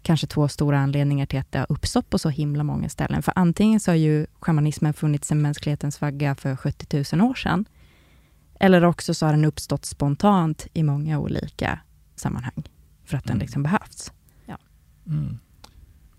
kanske 0.03 0.27
två 0.27 0.49
stora 0.49 0.79
anledningar 0.79 1.27
till 1.27 1.39
att 1.39 1.53
det 1.53 1.59
har 1.59 1.67
uppstått 1.73 2.11
på 2.11 2.19
så 2.19 2.29
himla 2.29 2.65
många 2.65 2.89
ställen. 2.89 3.23
För 3.23 3.33
antingen 3.37 3.81
så 3.81 3.91
har 3.91 3.97
ju 3.97 4.27
shamanismen 4.41 4.95
funnits 4.95 5.29
sedan 5.29 5.43
mänsklighetens 5.43 6.01
vagga 6.01 6.35
för 6.35 6.57
70 6.57 7.17
000 7.17 7.31
år 7.31 7.35
sedan. 7.35 7.65
Eller 8.61 8.85
också 8.85 9.15
så 9.15 9.27
har 9.27 9.33
den 9.33 9.45
uppstått 9.45 9.85
spontant 9.85 10.67
i 10.73 10.83
många 10.83 11.19
olika 11.19 11.79
sammanhang 12.15 12.63
för 13.05 13.17
att 13.17 13.25
den 13.25 13.37
mm. 13.37 13.41
liksom 13.41 13.63
behövs. 13.63 14.13
Ja. 14.47 14.59
Mm. 15.07 15.39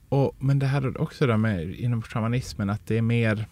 Och, 0.10 0.36
men 0.40 0.60
det 0.60 0.66
här 0.66 0.82
är 0.82 1.02
också 1.02 1.28
det 1.28 1.38
med 1.38 1.76
inom 1.76 2.02
shamanismen, 2.02 2.70
att 2.70 2.88
det 2.88 2.98
är 2.98 3.02
mer 3.02 3.48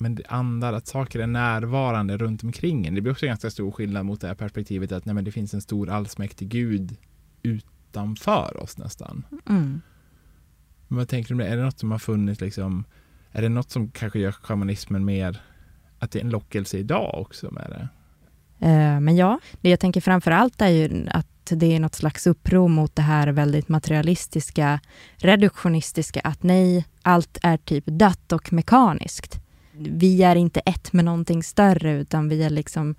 men 0.00 0.14
det 0.14 0.26
andar, 0.28 0.72
att 0.72 0.86
saker 0.86 1.20
är 1.20 1.26
närvarande 1.26 2.16
runt 2.16 2.44
omkring 2.44 2.86
en. 2.86 2.94
Det 2.94 3.00
blir 3.00 3.12
också 3.12 3.26
ganska 3.26 3.50
stor 3.50 3.70
skillnad 3.70 4.06
mot 4.06 4.20
det 4.20 4.26
här 4.26 4.34
perspektivet 4.34 4.92
att 4.92 5.04
nej, 5.04 5.14
men 5.14 5.24
det 5.24 5.32
finns 5.32 5.54
en 5.54 5.60
stor 5.60 5.90
allsmäktig 5.90 6.48
gud 6.48 6.96
utanför 7.42 8.62
oss 8.62 8.78
nästan. 8.78 9.24
Mm. 9.48 9.80
Men 10.88 10.98
vad 10.98 11.08
tänker 11.08 11.28
du 11.28 11.34
om 11.34 11.38
det? 11.38 11.46
Är 11.46 11.56
det 11.56 11.64
något 11.64 11.78
som 11.78 11.90
har 11.90 11.98
funnits 11.98 12.40
liksom, 12.40 12.84
är 13.32 13.42
det 13.42 13.48
något 13.48 13.70
som 13.70 13.90
kanske 13.90 14.18
gör 14.18 14.32
shamanismen 14.32 15.04
mer, 15.04 15.40
att 15.98 16.10
det 16.10 16.18
är 16.18 16.24
en 16.24 16.30
lockelse 16.30 16.78
idag 16.78 17.20
också 17.20 17.50
med 17.50 17.66
det? 17.70 17.88
Uh, 18.66 19.00
men 19.00 19.16
ja, 19.16 19.40
det 19.60 19.70
jag 19.70 19.80
tänker 19.80 20.00
framför 20.00 20.30
allt 20.30 20.60
är 20.60 20.68
ju 20.68 21.06
att 21.10 21.26
det 21.50 21.76
är 21.76 21.80
något 21.80 21.94
slags 21.94 22.26
uppror 22.26 22.68
mot 22.68 22.96
det 22.96 23.02
här 23.02 23.28
väldigt 23.28 23.68
materialistiska, 23.68 24.80
reduktionistiska, 25.16 26.20
att 26.20 26.42
nej, 26.42 26.86
allt 27.02 27.38
är 27.42 27.56
typ 27.56 27.84
dött 27.86 28.32
och 28.32 28.52
mekaniskt. 28.52 29.40
Vi 29.78 30.22
är 30.22 30.36
inte 30.36 30.60
ett 30.60 30.92
med 30.92 31.04
någonting 31.04 31.42
större, 31.42 31.92
utan 31.92 32.28
vi 32.28 32.42
är 32.42 32.50
liksom 32.50 32.94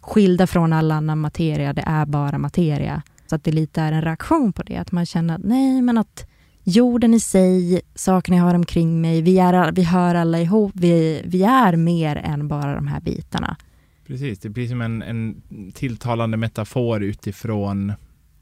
skilda 0.00 0.46
från 0.46 0.72
all 0.72 0.90
annan 0.90 1.18
materia. 1.18 1.72
Det 1.72 1.84
är 1.86 2.06
bara 2.06 2.38
materia. 2.38 3.02
Så 3.26 3.34
att 3.34 3.44
det 3.44 3.52
lite 3.52 3.80
är 3.80 3.92
en 3.92 4.02
reaktion 4.02 4.52
på 4.52 4.62
det, 4.62 4.76
att 4.76 4.92
man 4.92 5.06
känner 5.06 5.34
att 5.34 5.44
nej, 5.44 5.82
men 5.82 5.98
att 5.98 6.26
jorden 6.64 7.14
i 7.14 7.20
sig, 7.20 7.80
sakerna 7.94 8.36
jag 8.36 8.44
har 8.44 8.54
omkring 8.54 9.00
mig, 9.00 9.22
vi, 9.22 9.38
är, 9.38 9.72
vi 9.72 9.82
hör 9.82 10.14
alla 10.14 10.40
ihop, 10.40 10.72
vi, 10.74 11.22
vi 11.24 11.42
är 11.42 11.76
mer 11.76 12.16
än 12.16 12.48
bara 12.48 12.74
de 12.74 12.86
här 12.86 13.00
bitarna. 13.00 13.56
Precis, 14.06 14.38
det 14.38 14.48
blir 14.48 14.68
som 14.68 14.80
en, 14.80 15.02
en 15.02 15.42
tilltalande 15.74 16.36
metafor 16.36 17.02
utifrån 17.02 17.92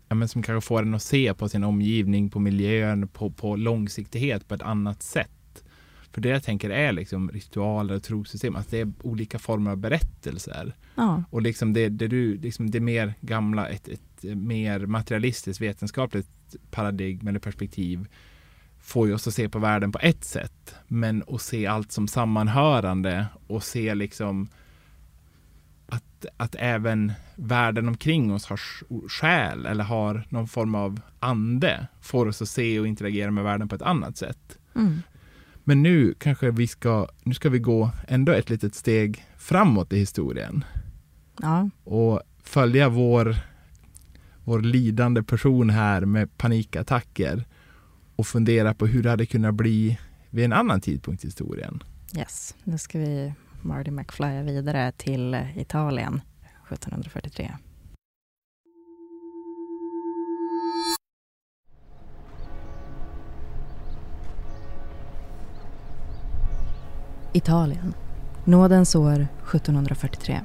ja, 0.09 0.15
men 0.15 0.29
som 0.29 0.43
kanske 0.43 0.67
får 0.67 0.83
en 0.83 0.95
att 0.95 1.03
se 1.03 1.35
på 1.35 1.49
sin 1.49 1.65
omgivning, 1.65 2.31
på 2.31 2.39
miljön, 2.39 3.09
på, 3.09 3.31
på 3.31 3.57
långsiktighet 3.57 4.49
på 4.49 4.55
ett 4.55 4.63
annat 4.63 5.03
sätt. 5.03 5.31
För 6.13 6.21
det 6.21 6.29
jag 6.29 6.43
tänker 6.43 6.71
är 6.71 6.93
liksom 6.93 7.31
ritualer 7.31 7.95
och 7.95 8.03
trosystem, 8.03 8.57
att 8.57 8.71
det 8.71 8.81
är 8.81 8.93
olika 9.03 9.39
former 9.39 9.71
av 9.71 9.77
berättelser. 9.77 10.75
Ja. 10.95 11.23
Och 11.31 11.43
liksom 11.43 11.73
det, 11.73 11.89
det, 11.89 12.09
du, 12.09 12.37
liksom 12.37 12.71
det 12.71 12.81
mer 12.81 13.15
gamla, 13.21 13.69
ett, 13.69 13.89
ett 13.89 14.23
mer 14.23 14.87
materialistiskt 14.87 15.63
vetenskapligt 15.63 16.29
paradigm 16.71 17.29
eller 17.29 17.39
perspektiv 17.39 18.09
får 18.81 19.09
ju 19.09 19.15
oss 19.15 19.27
att 19.27 19.35
se 19.35 19.49
på 19.49 19.59
världen 19.59 19.93
på 19.93 19.99
ett 19.99 20.25
sätt, 20.25 20.75
men 20.87 21.23
att 21.29 21.43
se 21.43 21.67
allt 21.67 21.93
som 21.93 22.09
sammanhörande 22.09 23.27
och 23.47 23.63
se 23.63 23.95
liksom 23.95 24.49
att, 25.87 26.27
att 26.37 26.55
även 26.59 27.13
världen 27.35 27.89
omkring 27.89 28.33
oss 28.33 28.47
har 28.47 28.61
själ 29.09 29.67
eller 29.67 29.85
har 29.85 30.27
någon 30.29 30.49
form 30.49 30.75
av 30.75 31.01
ande 31.21 31.87
får 32.01 32.27
oss 32.27 32.43
att 32.43 32.49
se 32.49 32.81
och 32.81 32.87
interagera 32.87 33.31
med 33.31 33.45
världen 33.45 33.69
på 33.69 33.75
ett 33.75 33.83
annat 33.83 34.17
sätt. 34.17 34.59
Mm. 34.75 35.03
Men 35.71 35.83
nu 35.83 36.15
kanske 36.19 36.51
vi 36.51 36.67
ska, 36.67 37.09
nu 37.23 37.35
ska 37.35 37.49
vi 37.49 37.59
gå 37.59 37.91
ändå 38.09 38.33
ett 38.33 38.51
litet 38.51 38.75
steg 38.75 39.25
framåt 39.37 39.93
i 39.93 39.99
historien. 39.99 40.65
Ja. 41.41 41.71
Och 41.85 42.21
följa 42.43 42.89
vår, 42.89 43.37
vår 44.45 44.61
lidande 44.61 45.23
person 45.23 45.71
här 45.71 46.01
med 46.01 46.37
panikattacker 46.37 47.45
och 48.17 48.27
fundera 48.27 48.75
på 48.75 48.87
hur 48.87 49.03
det 49.03 49.11
hade 49.11 49.27
kunnat 49.27 49.55
bli 49.55 49.99
vid 50.31 50.45
en 50.45 50.53
annan 50.53 50.81
tidpunkt 50.81 51.25
i 51.25 51.27
historien. 51.27 51.83
Yes, 52.17 52.55
nu 52.65 52.79
ska 52.79 52.99
vi 52.99 53.35
Marty 53.63 53.91
McFly 53.91 54.43
vidare 54.43 54.93
till 54.93 55.47
Italien 55.57 56.21
1743. 56.69 57.51
Italien. 67.33 67.95
Nådens 68.45 68.95
år 68.95 69.27
1743. 69.55 70.41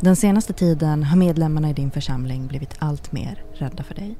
Den 0.00 0.16
senaste 0.16 0.52
tiden 0.52 1.02
har 1.02 1.16
medlemmarna 1.16 1.70
i 1.70 1.72
din 1.72 1.90
församling 1.90 2.46
blivit 2.46 2.76
allt 2.78 3.12
mer 3.12 3.44
rädda 3.52 3.82
för 3.82 3.94
dig. 3.94 4.18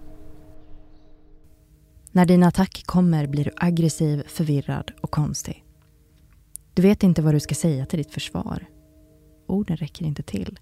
När 2.12 2.26
din 2.26 2.42
attack 2.42 2.82
kommer 2.86 3.26
blir 3.26 3.44
du 3.44 3.50
aggressiv, 3.56 4.22
förvirrad 4.26 4.92
och 5.00 5.10
konstig. 5.10 5.64
Du 6.74 6.82
vet 6.82 7.02
inte 7.02 7.22
vad 7.22 7.34
du 7.34 7.40
ska 7.40 7.54
säga 7.54 7.86
till 7.86 7.98
ditt 7.98 8.12
försvar. 8.12 8.66
Orden 9.46 9.76
räcker 9.76 10.04
inte 10.04 10.22
till. 10.22 10.58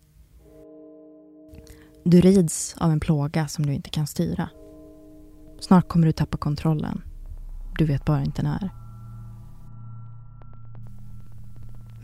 Du 2.05 2.21
rids 2.21 2.75
av 2.79 2.91
en 2.91 3.01
plåga 3.01 3.49
som 3.49 3.67
du 3.67 3.73
inte 3.73 3.91
kan 3.91 4.07
styra. 4.07 4.49
Snart 5.61 5.89
kommer 5.89 6.07
du 6.07 6.13
tappa 6.13 6.39
kontrollen. 6.39 7.03
Du 7.79 7.85
vet 7.85 8.05
bara 8.05 8.23
inte 8.23 8.43
när. 8.43 8.82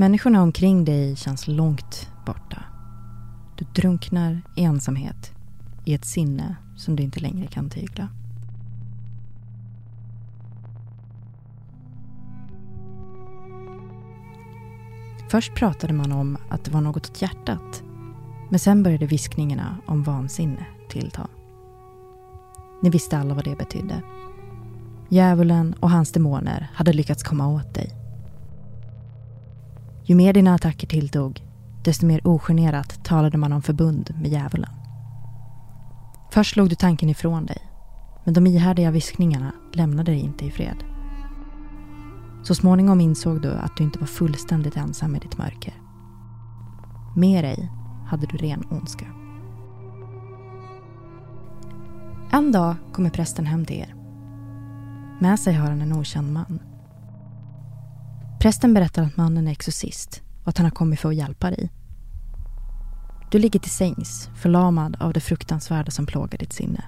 Människorna 0.01 0.43
omkring 0.43 0.85
dig 0.85 1.17
känns 1.17 1.49
långt 1.49 2.11
borta. 2.27 2.65
Du 3.57 3.65
drunknar 3.75 4.43
i 4.57 4.63
ensamhet, 4.63 5.33
i 5.85 5.95
ett 5.95 6.05
sinne 6.05 6.57
som 6.77 6.97
du 6.97 7.03
inte 7.03 7.21
längre 7.21 7.47
kan 7.47 7.71
tygla. 7.71 8.09
Först 15.31 15.55
pratade 15.55 15.93
man 15.93 16.13
om 16.13 16.39
att 16.51 16.65
det 16.65 16.71
var 16.71 16.81
något 16.81 17.11
åt 17.11 17.23
hjärtat. 17.23 17.83
Men 18.51 18.59
sen 18.59 18.83
började 18.83 19.07
viskningarna 19.07 19.77
om 19.87 20.03
vansinne 20.03 20.67
tillta. 20.89 21.27
Ni 22.83 22.91
visste 22.91 23.19
alla 23.19 23.35
vad 23.35 23.45
det 23.45 23.59
betydde. 23.59 24.03
Djävulen 25.09 25.75
och 25.81 25.91
hans 25.91 26.13
demoner 26.13 26.71
hade 26.75 26.93
lyckats 26.93 27.23
komma 27.23 27.49
åt 27.49 27.75
dig. 27.75 27.98
Ju 30.09 30.15
mer 30.15 30.33
dina 30.33 30.55
attacker 30.55 30.87
tilltog, 30.87 31.43
desto 31.85 32.07
mer 32.07 32.27
ogenerat 32.27 33.05
talade 33.05 33.39
man 33.39 33.53
om 33.53 33.63
förbund 33.63 34.15
med 34.21 34.31
djävulen. 34.31 34.71
Först 36.33 36.53
slog 36.53 36.69
du 36.69 36.75
tanken 36.75 37.09
ifrån 37.09 37.47
dig, 37.47 37.59
men 38.25 38.35
de 38.35 38.47
ihärdiga 38.47 38.91
viskningarna 38.91 39.53
lämnade 39.73 40.13
dig 40.13 40.21
inte 40.21 40.45
i 40.45 40.51
fred. 40.51 40.85
Så 42.43 42.55
småningom 42.55 43.01
insåg 43.01 43.43
du 43.43 43.53
att 43.53 43.77
du 43.77 43.85
inte 43.85 43.99
var 43.99 44.07
fullständigt 44.07 44.77
ensam 44.77 45.17
i 45.17 45.19
ditt 45.19 45.39
mörker. 45.39 45.75
Med 47.17 47.45
dig 47.45 47.71
hade 48.07 48.27
du 48.27 48.37
ren 48.37 48.65
ondska. 48.71 49.07
En 52.33 52.53
dag 52.53 52.75
kommer 52.93 53.11
prästen 53.11 53.47
hem 53.47 53.65
till 53.65 53.77
er. 53.77 53.95
Med 55.21 55.41
sig 55.41 55.55
har 55.55 55.69
han 55.69 55.83
en 55.83 55.93
okänd 55.93 56.33
man. 56.33 56.68
Prästen 58.39 58.75
berättar 58.75 59.03
att 59.03 59.17
mannen 59.17 59.49
är 59.49 59.53
exorcist 59.53 60.23
och 60.43 60.49
att 60.49 60.59
han 60.59 60.65
har 60.67 60.71
kommit 60.71 61.01
för 61.01 61.09
att 61.09 61.15
hjälpa 61.15 61.51
dig. 61.51 61.71
Du 63.31 63.39
ligger 63.39 63.61
till 63.61 63.71
sängs, 63.71 64.31
förlamad 64.37 64.97
av 65.01 65.13
det 65.13 65.21
fruktansvärda 65.21 65.91
som 65.91 66.07
plågar 66.07 66.39
ditt 66.39 66.53
sinne. 66.53 66.85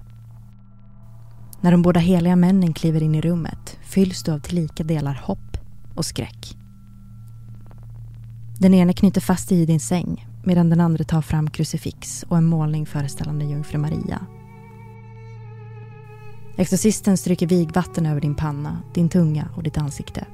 När 1.61 1.73
de 1.73 1.83
båda 1.83 2.01
heliga 2.01 2.37
männen 2.37 2.73
kliver 2.75 3.03
in 3.03 3.15
i 3.15 3.21
rummet 3.21 3.79
fylls 3.83 4.23
du 4.23 4.33
av 4.33 4.39
tillika 4.39 4.85
delar 4.85 5.21
hopp 5.25 5.57
och 5.97 6.05
skräck. 6.05 6.57
Den 8.59 8.75
ene 8.75 8.93
knyter 8.93 9.21
fast 9.21 9.49
dig 9.49 9.61
i 9.61 9.67
din 9.67 9.81
säng 9.81 10.27
medan 10.45 10.71
den 10.71 10.81
andra 10.81 11.05
tar 11.05 11.23
fram 11.23 11.51
krucifix 11.51 12.23
och 12.29 12.39
en 12.39 12.45
målning 12.45 12.87
föreställande 12.87 13.45
jungfru 13.45 13.79
Maria. 13.79 14.27
Exorcisten 16.57 17.17
stryker 17.17 17.47
vigvatten 17.47 18.07
över 18.07 18.21
din 18.21 18.35
panna, 18.35 18.83
din 18.95 19.09
tunga 19.09 19.49
och 19.57 19.63
ditt 19.63 19.79
ansikte. 19.79 20.27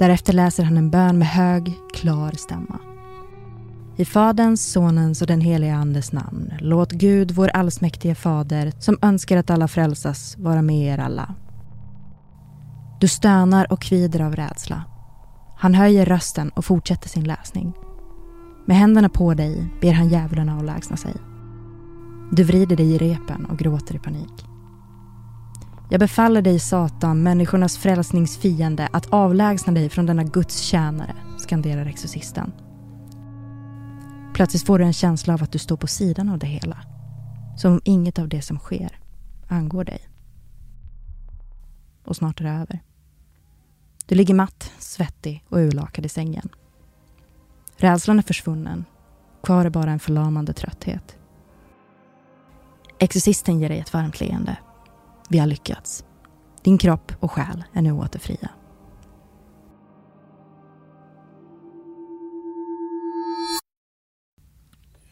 Därefter 0.00 0.32
läser 0.32 0.64
han 0.64 0.76
en 0.76 0.90
bön 0.90 1.18
med 1.18 1.28
hög, 1.28 1.74
klar 1.94 2.32
stämma. 2.32 2.78
I 3.96 4.04
Faderns, 4.04 4.72
Sonens 4.72 5.20
och 5.20 5.26
den 5.26 5.40
heliga 5.40 5.74
Andes 5.74 6.12
namn. 6.12 6.52
Låt 6.60 6.92
Gud, 6.92 7.30
vår 7.30 7.48
allsmäktige 7.48 8.14
Fader, 8.14 8.72
som 8.78 8.98
önskar 9.02 9.36
att 9.36 9.50
alla 9.50 9.68
frälsas, 9.68 10.36
vara 10.38 10.62
med 10.62 10.94
er 10.94 10.98
alla. 10.98 11.34
Du 13.00 13.08
stönar 13.08 13.72
och 13.72 13.82
kvider 13.82 14.20
av 14.20 14.36
rädsla. 14.36 14.84
Han 15.56 15.74
höjer 15.74 16.06
rösten 16.06 16.48
och 16.48 16.64
fortsätter 16.64 17.08
sin 17.08 17.24
läsning. 17.24 17.72
Med 18.66 18.76
händerna 18.76 19.08
på 19.08 19.34
dig 19.34 19.68
ber 19.80 19.92
han 19.92 20.08
djävulen 20.08 20.48
avlägsna 20.48 20.96
sig. 20.96 21.14
Du 22.32 22.44
vrider 22.44 22.76
dig 22.76 22.92
i 22.92 22.98
repen 22.98 23.44
och 23.44 23.58
gråter 23.58 23.94
i 23.94 23.98
panik. 23.98 24.49
Jag 25.92 26.00
befaller 26.00 26.42
dig 26.42 26.58
Satan, 26.58 27.22
människornas 27.22 27.78
frälsningsfiende, 27.78 28.88
att 28.92 29.12
avlägsna 29.12 29.72
dig 29.72 29.88
från 29.88 30.06
denna 30.06 30.24
Guds 30.24 30.60
tjänare, 30.60 31.16
skanderar 31.38 31.86
exorcisten. 31.86 32.52
Plötsligt 34.34 34.66
får 34.66 34.78
du 34.78 34.84
en 34.84 34.92
känsla 34.92 35.34
av 35.34 35.42
att 35.42 35.52
du 35.52 35.58
står 35.58 35.76
på 35.76 35.86
sidan 35.86 36.28
av 36.28 36.38
det 36.38 36.46
hela. 36.46 36.78
Som 37.56 37.72
om 37.72 37.80
inget 37.84 38.18
av 38.18 38.28
det 38.28 38.42
som 38.42 38.58
sker 38.58 38.98
angår 39.48 39.84
dig. 39.84 40.08
Och 42.04 42.16
snart 42.16 42.40
är 42.40 42.44
det 42.44 42.50
över. 42.50 42.80
Du 44.06 44.14
ligger 44.14 44.34
matt, 44.34 44.72
svettig 44.78 45.44
och 45.48 45.58
urlakad 45.58 46.06
i 46.06 46.08
sängen. 46.08 46.48
Rädslan 47.76 48.18
är 48.18 48.22
försvunnen. 48.22 48.84
Kvar 49.42 49.64
är 49.64 49.70
bara 49.70 49.90
en 49.90 50.00
förlamande 50.00 50.52
trötthet. 50.52 51.16
Exorcisten 52.98 53.60
ger 53.60 53.68
dig 53.68 53.78
ett 53.78 53.92
varmt 53.92 54.20
leende. 54.20 54.56
Vi 55.32 55.38
har 55.38 55.46
lyckats. 55.46 56.04
Din 56.62 56.78
kropp 56.78 57.12
och 57.20 57.30
själ 57.30 57.64
är 57.72 57.82
nu 57.82 57.92
återfria. 57.92 58.50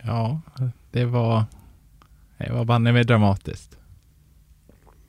Ja, 0.03 0.41
det 0.91 1.05
var, 1.05 1.45
det 2.39 2.53
var 2.53 2.65
banne 2.65 2.93
mig 2.93 3.05
dramatiskt. 3.05 3.79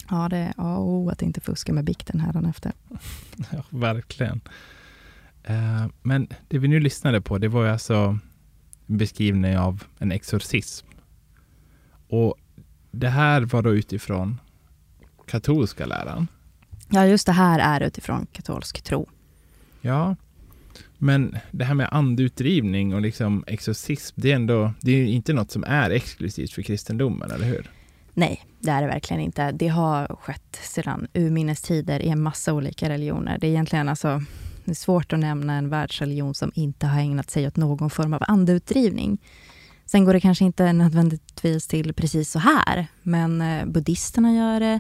Ja, 0.10 0.30
det 0.30 0.38
är 0.38 0.54
A 0.58 0.78
och 0.78 0.88
O 0.90 1.10
att 1.10 1.22
inte 1.22 1.42
fuska 1.42 1.74
med 1.74 1.86
bikten 1.86 2.46
efter. 2.50 2.72
Ja, 3.52 3.64
verkligen. 3.70 4.42
Eh, 5.44 5.86
men 6.02 6.28
det 6.48 6.58
vi 6.60 6.68
nu 6.68 6.80
lyssnade 6.80 7.22
på, 7.22 7.38
det 7.38 7.48
var 7.48 7.64
ju 7.64 7.70
alltså 7.70 8.18
en 8.88 8.98
beskrivning 8.98 9.58
av 9.58 9.84
en 9.98 10.12
exorcism. 10.12 10.88
Och 12.08 12.36
det 12.92 13.10
här 13.10 13.42
var 13.42 13.62
då 13.62 13.74
utifrån 13.74 14.40
katolska 15.30 15.86
läran. 15.86 16.28
Ja, 16.90 17.06
just 17.06 17.26
det 17.26 17.32
här 17.32 17.60
är 17.60 17.88
utifrån 17.88 18.28
katolsk 18.32 18.82
tro. 18.82 19.10
Ja, 19.82 20.16
men 20.98 21.38
det 21.52 21.66
här 21.66 21.74
med 21.74 21.90
andutdrivning 21.92 22.96
och 22.96 23.02
liksom 23.02 23.44
exorcism, 23.48 24.22
det 24.22 24.32
är 24.32 24.36
ändå, 24.36 24.74
det 24.82 24.92
är 24.92 25.06
inte 25.06 25.34
något 25.34 25.52
som 25.52 25.64
är 25.64 25.90
exklusivt 25.90 26.52
för 26.52 26.62
kristendomen, 26.62 27.32
eller 27.32 27.46
hur? 27.46 27.72
Nej, 28.14 28.46
det 28.60 28.72
är 28.72 28.82
det 28.82 28.88
verkligen 28.88 29.22
inte. 29.22 29.52
Det 29.52 29.68
har 29.68 30.18
skett 30.22 30.60
sedan 30.62 31.08
urminnes 31.14 31.62
tider 31.62 32.00
i 32.00 32.10
en 32.10 32.22
massa 32.22 32.54
olika 32.54 32.90
religioner. 32.90 33.38
Det 33.38 33.48
är 33.48 33.52
egentligen 33.52 33.90
alltså, 33.90 34.22
det 34.66 34.72
är 34.72 34.76
svårt 34.76 35.14
att 35.14 35.20
nämna 35.20 35.54
en 35.54 35.70
världsreligion 35.70 36.34
som 36.34 36.52
inte 36.56 36.88
har 36.88 37.00
ägnat 37.00 37.30
sig 37.30 37.48
åt 37.48 37.56
någon 37.56 37.90
form 37.90 38.14
av 38.14 38.24
andeutdrivning. 38.28 39.18
Sen 39.86 40.06
går 40.06 40.14
det 40.14 40.20
kanske 40.20 40.46
inte 40.46 40.74
nödvändigtvis 40.74 41.68
till 41.68 41.94
precis 41.94 42.32
så 42.32 42.40
här, 42.40 42.88
men 43.04 43.42
eh, 43.42 43.66
buddhisterna 43.66 44.34
gör 44.34 44.60
det, 44.60 44.80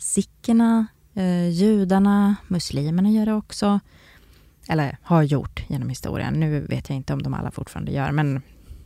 sikherna, 0.00 0.86
eh, 1.14 1.48
judarna, 1.48 2.36
muslimerna 2.48 3.10
gör 3.10 3.26
det 3.26 3.34
också. 3.34 3.80
Eller 4.68 4.98
har 5.02 5.22
gjort 5.22 5.64
genom 5.68 5.88
historien. 5.88 6.34
Nu 6.34 6.60
vet 6.60 6.88
jag 6.88 6.96
inte 6.96 7.12
om 7.12 7.22
de 7.22 7.34
alla 7.34 7.50
fortfarande 7.50 7.92
gör, 7.92 8.10
men 8.12 8.42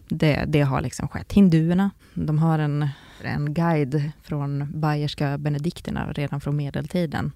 det, 0.09 0.45
det 0.49 0.61
har 0.61 0.81
liksom 0.81 1.09
skett. 1.09 1.33
Hinduerna, 1.33 1.91
de 2.15 2.39
har 2.39 2.59
en, 2.59 2.89
en 3.23 3.55
guide 3.55 4.11
från 4.23 4.81
bayerska 4.81 5.39
benedikterna 5.39 6.13
redan 6.13 6.41
från 6.41 6.57
medeltiden. 6.57 7.33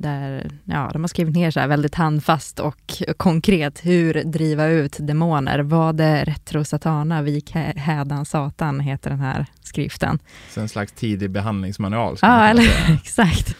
Där, 0.00 0.50
ja, 0.64 0.90
de 0.92 1.02
har 1.02 1.08
skrivit 1.08 1.34
ner 1.34 1.50
så 1.50 1.66
väldigt 1.66 1.94
handfast 1.94 2.60
och 2.60 3.02
konkret 3.16 3.86
hur 3.86 4.14
driva 4.24 4.66
ut 4.66 4.96
demoner. 5.00 5.58
Vad 5.58 6.00
är 6.00 6.24
retro 6.24 6.64
satana, 6.64 7.22
vik 7.22 7.50
hädan 7.76 8.24
satan, 8.24 8.80
heter 8.80 9.10
den 9.10 9.20
här 9.20 9.46
skriften. 9.62 10.18
Så 10.50 10.60
en 10.60 10.68
slags 10.68 10.92
tidig 10.92 11.30
behandlingsmanual? 11.30 12.16
Ja, 12.22 12.44
eller 12.44 12.94
exakt. 13.02 13.56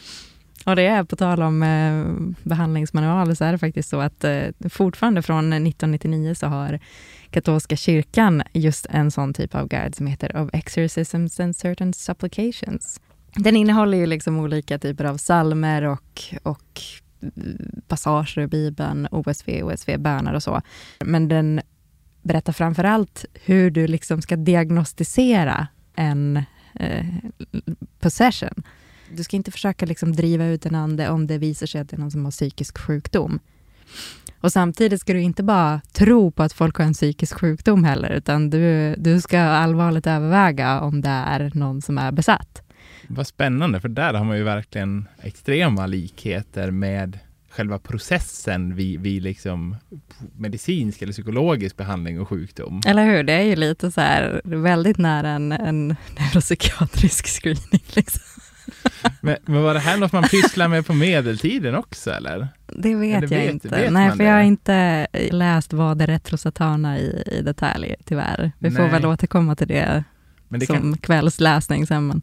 Och 0.65 0.77
det 0.77 0.87
är 0.87 1.05
på 1.05 1.17
tal 1.17 1.43
om 1.43 1.63
eh, 1.63 2.05
behandlingsmanual 2.49 3.37
så 3.37 3.45
är 3.45 3.53
det 3.53 3.59
faktiskt 3.59 3.89
så 3.89 4.01
att 4.01 4.25
eh, 4.25 4.43
fortfarande 4.71 5.23
från 5.23 5.53
1999 5.53 6.35
så 6.35 6.47
har 6.47 6.81
katolska 7.31 7.77
kyrkan 7.77 8.43
just 8.53 8.87
en 8.91 9.11
sån 9.11 9.35
typ 9.35 9.55
av 9.55 9.69
guide 9.69 9.95
som 9.95 10.07
heter 10.07 10.37
Of 10.37 10.51
Exorcisms 10.53 11.41
and 11.41 11.57
Certain 11.57 11.93
Supplications. 11.93 13.01
Den 13.39 13.57
innehåller 13.57 13.99
ju 13.99 14.07
liksom 14.07 14.39
olika 14.39 14.79
typer 14.79 15.05
av 15.05 15.17
salmer 15.17 15.83
och, 15.83 16.23
och 16.43 16.81
passager 17.89 18.39
ur 18.39 18.47
Bibeln, 18.47 19.09
OSV, 19.11 19.63
OSV-böner 19.63 20.35
och 20.35 20.43
så. 20.43 20.63
Men 21.05 21.29
den 21.29 21.61
berättar 22.23 22.53
framför 22.53 22.85
allt 22.85 23.25
hur 23.35 23.71
du 23.71 23.87
liksom 23.87 24.23
ska 24.23 24.37
diagnostisera 24.37 25.67
en 25.97 26.43
eh, 26.75 27.07
possession. 28.01 28.63
Du 29.17 29.25
ska 29.25 29.37
inte 29.37 29.51
försöka 29.51 29.87
liksom 29.87 30.13
driva 30.13 30.45
ut 30.45 30.67
en 30.67 30.75
ande 30.75 31.09
om 31.09 31.27
det 31.27 31.39
visar 31.39 31.67
sig 31.67 31.81
att 31.81 31.89
det 31.89 31.97
är 31.97 32.01
någon 32.01 32.11
som 32.11 32.25
har 32.25 32.33
psykisk 32.33 32.79
sjukdom. 32.79 33.41
Och 34.41 34.53
samtidigt 34.53 35.01
ska 35.01 35.13
du 35.13 35.21
inte 35.21 35.43
bara 35.43 35.81
tro 35.93 36.31
på 36.31 36.43
att 36.43 36.53
folk 36.53 36.77
har 36.77 36.85
en 36.85 36.93
psykisk 36.93 37.41
sjukdom 37.41 37.85
heller, 37.85 38.11
utan 38.11 38.51
du, 38.51 38.95
du 38.99 39.21
ska 39.21 39.41
allvarligt 39.41 40.07
överväga 40.07 40.81
om 40.81 41.01
det 41.01 41.09
är 41.09 41.51
någon 41.55 41.83
som 41.83 41.99
är 41.99 42.13
besatt. 42.13 42.63
Vad 43.09 43.27
spännande, 43.27 43.81
för 43.81 43.89
där 43.89 44.15
har 44.15 44.25
man 44.25 44.37
ju 44.37 44.43
verkligen 44.43 45.09
extrema 45.23 45.87
likheter 45.87 46.71
med 46.71 47.19
själva 47.51 47.79
processen 47.79 48.75
vid, 48.75 49.01
vid 49.01 49.23
liksom 49.23 49.77
medicinsk 50.37 51.03
eller 51.03 51.13
psykologisk 51.13 51.77
behandling 51.77 52.21
och 52.21 52.29
sjukdom. 52.29 52.81
Eller 52.87 53.05
hur? 53.05 53.23
Det 53.23 53.33
är 53.33 53.43
ju 53.43 53.57
lite 53.57 53.91
så 53.91 54.01
här 54.01 54.41
väldigt 54.45 54.99
nära 54.99 55.29
en, 55.29 55.53
en 55.53 55.97
neuropsykiatrisk 56.19 57.27
screening. 57.27 57.83
Liksom. 57.93 58.23
Men, 59.21 59.37
men, 59.45 59.63
var 59.63 59.75
det 59.75 59.81
här 59.81 59.97
något 59.97 60.13
man 60.13 60.23
pysslar 60.23 60.69
med 60.69 60.87
på 60.87 60.93
medeltiden 60.93 61.75
också 61.75 62.11
eller? 62.11 62.49
Det 62.67 62.95
vet 62.95 63.23
eller 63.23 63.37
jag 63.37 63.43
vet, 63.45 63.53
inte. 63.53 63.69
Vet 63.69 63.93
Nej, 63.93 64.11
för 64.11 64.19
det? 64.19 64.25
jag 64.25 64.33
har 64.33 64.43
inte 64.43 65.07
läst 65.31 65.73
vad 65.73 66.03
är 66.03 66.07
retrosatana 66.07 66.99
i, 66.99 67.23
i 67.33 67.43
detalj, 67.43 67.95
tyvärr. 68.05 68.53
Vi 68.59 68.71
Nej. 68.71 68.77
får 68.77 68.89
väl 68.89 69.07
återkomma 69.07 69.57
till 69.57 69.69
det, 69.69 70.05
det 70.49 70.67
som 70.67 70.77
kan... 70.77 70.97
kvällsläsning 70.97 71.87
sen. 71.87 72.07
Men... 72.07 72.23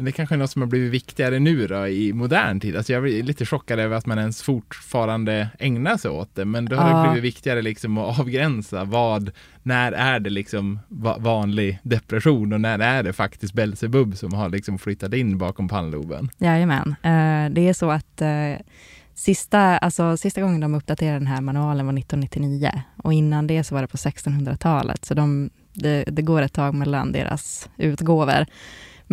Men 0.00 0.04
det 0.04 0.12
kanske 0.12 0.34
är 0.34 0.38
något 0.38 0.50
som 0.50 0.62
har 0.62 0.66
blivit 0.66 0.92
viktigare 0.92 1.38
nu 1.38 1.66
då 1.66 1.88
i 1.88 2.12
modern 2.12 2.60
tid. 2.60 2.76
Alltså 2.76 2.92
jag 2.92 3.08
är 3.08 3.22
lite 3.22 3.46
chockad 3.46 3.78
över 3.78 3.96
att 3.96 4.06
man 4.06 4.18
ens 4.18 4.42
fortfarande 4.42 5.48
ägnar 5.58 5.96
sig 5.96 6.10
åt 6.10 6.34
det. 6.34 6.44
Men 6.44 6.64
då 6.64 6.76
har 6.76 6.90
ja. 6.90 6.96
det 6.96 7.10
blivit 7.10 7.34
viktigare 7.34 7.62
liksom 7.62 7.98
att 7.98 8.20
avgränsa 8.20 8.84
vad, 8.84 9.30
när 9.62 9.92
är 9.92 10.20
det 10.20 10.30
liksom 10.30 10.78
vanlig 11.18 11.78
depression 11.82 12.52
och 12.52 12.60
när 12.60 12.78
är 12.78 13.02
det 13.02 13.12
faktiskt 13.12 13.54
Belsebub 13.54 14.16
som 14.16 14.34
har 14.34 14.48
liksom 14.48 14.78
flyttat 14.78 15.14
in 15.14 15.38
bakom 15.38 15.68
pannloben? 15.68 16.30
Jajamän. 16.38 16.88
Uh, 16.88 17.54
det 17.54 17.68
är 17.68 17.72
så 17.72 17.90
att 17.90 18.22
uh, 18.22 18.66
sista, 19.14 19.78
alltså, 19.78 20.16
sista 20.16 20.40
gången 20.40 20.60
de 20.60 20.74
uppdaterade 20.74 21.18
den 21.18 21.26
här 21.26 21.40
manualen 21.40 21.86
var 21.86 21.98
1999 21.98 22.82
och 22.96 23.12
innan 23.12 23.46
det 23.46 23.64
så 23.64 23.74
var 23.74 23.82
det 23.82 23.88
på 23.88 23.96
1600-talet. 23.96 25.04
Så 25.04 25.14
de, 25.14 25.50
det, 25.72 26.04
det 26.04 26.22
går 26.22 26.42
ett 26.42 26.52
tag 26.52 26.74
mellan 26.74 27.12
deras 27.12 27.68
utgåvor. 27.76 28.46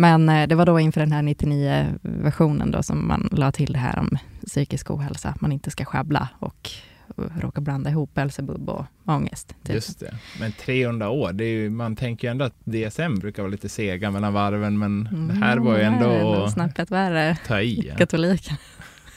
Men 0.00 0.28
eh, 0.28 0.48
det 0.48 0.54
var 0.54 0.66
då 0.66 0.80
inför 0.80 1.00
den 1.00 1.12
här 1.12 1.22
99-versionen 1.22 2.70
då 2.70 2.82
som 2.82 3.08
man 3.08 3.28
la 3.32 3.52
till 3.52 3.72
det 3.72 3.78
här 3.78 3.98
om 3.98 4.18
psykisk 4.46 4.90
ohälsa, 4.90 5.28
att 5.28 5.40
man 5.40 5.52
inte 5.52 5.70
ska 5.70 5.84
sjabbla 5.84 6.28
och 6.38 6.70
råka 7.16 7.60
blanda 7.60 7.90
ihop 7.90 8.14
Belsebub 8.14 8.68
och 8.68 8.84
ångest. 9.04 9.54
Typ. 9.62 9.74
Just 9.74 10.00
det. 10.00 10.14
Men 10.40 10.52
300 10.52 11.08
år, 11.08 11.32
det 11.32 11.44
är 11.44 11.48
ju, 11.48 11.70
man 11.70 11.96
tänker 11.96 12.28
ju 12.28 12.30
ändå 12.30 12.44
att 12.44 12.54
DSM 12.64 13.14
brukar 13.14 13.42
vara 13.42 13.50
lite 13.50 13.68
sega 13.68 14.10
mellan 14.10 14.32
varven, 14.32 14.78
men 14.78 15.06
mm, 15.06 15.28
det 15.28 15.34
här 15.34 15.56
var 15.56 15.76
ju 15.76 15.82
ändå... 15.82 16.48
Snäppet 16.50 16.90
värre. 16.90 17.36
Ta 17.46 17.60
i. 17.60 17.92
Katoliken. 17.98 18.56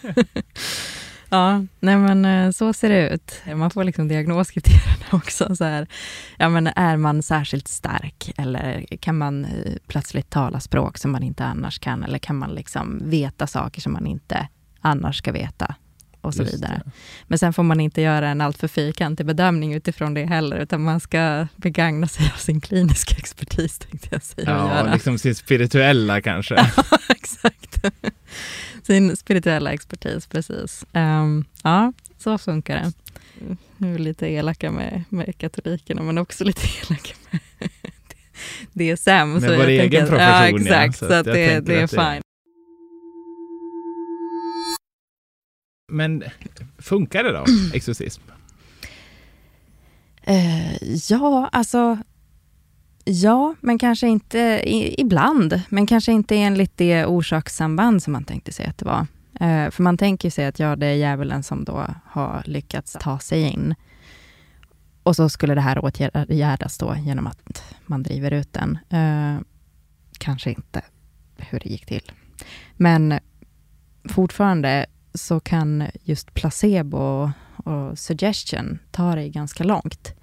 Ja, 1.34 1.65
nej 1.80 1.98
men 1.98 2.26
eh, 2.26 2.52
så 2.52 2.74
ser 2.74 2.89
det 2.89 3.10
ut. 3.10 3.41
Man 3.56 3.72
får 3.72 3.84
liksom 3.84 4.08
diagnoskriterierna 4.08 5.06
också. 5.12 5.56
Så 5.56 5.63
här. 5.63 5.88
Ja, 6.38 6.50
men 6.50 6.67
är 6.67 6.98
man 6.98 7.24
särskilt 7.24 7.67
stark 7.67 8.32
eller 8.38 8.86
kan 9.00 9.17
man 9.17 9.46
eh, 9.46 9.74
plötsligt 9.88 10.30
tala 10.30 10.60
språk 10.60 10.98
som 10.98 11.12
man 11.12 11.24
inte 11.24 11.46
annars 11.46 11.80
kan? 11.80 12.04
Eller 12.04 12.17
kan 12.17 12.36
man 12.36 12.56
liksom 12.56 13.02
veta 13.10 13.48
saker 13.48 13.82
som 13.82 13.94
man 13.94 14.08
inte 14.08 14.48
annars 14.82 15.17
ska 15.17 15.32
veta? 15.32 15.76
Och 16.22 16.34
så 16.34 16.44
vidare. 16.44 16.82
Men 17.28 17.39
sen 17.39 17.54
får 17.54 17.63
man 17.63 17.80
inte 17.80 18.02
göra 18.02 18.30
en 18.30 18.41
alltför 18.41 18.67
fyrkantig 18.67 19.26
bedömning 19.26 19.74
utifrån 19.74 20.13
det 20.13 20.26
heller, 20.26 20.58
utan 20.58 20.84
man 20.84 21.00
ska 21.00 21.48
begagna 21.56 22.08
sig 22.08 22.32
av 22.34 22.38
sin 22.38 22.62
kliniska 22.62 23.15
expertis, 23.17 23.80
tänkte 23.80 24.08
jag 24.12 24.24
säga. 24.24 24.50
Ja, 24.50 24.94
liksom 24.94 25.20
sin 25.20 25.36
spirituella 25.36 26.22
kanske. 26.22 26.56
ja, 26.78 26.84
exakt 27.10 27.82
sin 28.84 29.17
spirituella 29.17 29.74
expertis, 29.74 30.28
precis. 30.28 30.86
Um, 30.94 31.46
ja, 31.63 31.94
så 32.17 32.38
funkar 32.38 32.76
det. 32.76 32.91
Nu 33.78 33.96
är 33.96 34.00
lite 34.00 34.28
elaka 34.28 34.72
med, 34.72 35.04
med 35.10 35.38
katolikerna, 35.38 36.02
men 36.02 36.17
också 36.17 36.44
lite 36.44 36.62
elaka 36.89 37.13
med 37.30 37.39
DSM. 38.74 39.34
Med 39.34 39.41
så 39.41 39.56
vår 39.58 39.67
egen 39.67 40.08
profession, 40.08 40.65
ja. 40.65 40.86
Exakt, 40.86 41.02
ja, 41.02 41.08
så, 41.08 41.08
så 41.08 41.13
att 41.13 41.26
det, 41.26 41.60
det 41.60 41.76
är 41.76 41.88
fine. 41.88 42.22
Men 45.91 46.24
funkar 46.78 47.24
det 47.24 47.32
då, 47.32 47.46
exorcism? 47.74 48.22
Uh, 50.30 50.84
ja, 51.10 51.50
alltså 51.52 51.98
Ja, 53.05 53.55
men 53.61 53.79
kanske 53.79 54.07
inte 54.07 54.39
i, 54.63 55.01
ibland, 55.01 55.61
men 55.69 55.87
kanske 55.87 56.11
inte 56.11 56.35
enligt 56.35 56.77
det 56.77 57.05
orsakssamband 57.05 58.03
som 58.03 58.13
man 58.13 58.23
tänkte 58.23 58.51
sig 58.51 58.65
att 58.65 58.77
det 58.77 58.85
var. 58.85 59.07
Eh, 59.39 59.71
för 59.71 59.83
man 59.83 59.97
tänker 59.97 60.29
sig 60.29 60.45
att 60.45 60.59
ja, 60.59 60.75
det 60.75 60.85
är 60.85 60.93
djävulen 60.93 61.43
som 61.43 61.63
då 61.65 61.85
har 62.05 62.43
lyckats 62.45 62.97
ta 62.99 63.19
sig 63.19 63.41
in. 63.41 63.75
Och 65.03 65.15
så 65.15 65.29
skulle 65.29 65.55
det 65.55 65.61
här 65.61 65.85
åtgärdas 65.85 66.77
då 66.77 66.95
genom 66.95 67.27
att 67.27 67.63
man 67.85 68.03
driver 68.03 68.31
ut 68.31 68.53
den. 68.53 68.79
Eh, 68.89 69.41
kanske 70.17 70.49
inte 70.49 70.81
hur 71.37 71.59
det 71.59 71.69
gick 71.69 71.85
till. 71.85 72.11
Men 72.77 73.19
fortfarande 74.09 74.85
så 75.13 75.39
kan 75.39 75.87
just 76.03 76.33
placebo 76.33 77.31
och 77.55 77.99
suggestion 77.99 78.79
ta 78.91 79.15
dig 79.15 79.29
ganska 79.29 79.63
långt. 79.63 80.13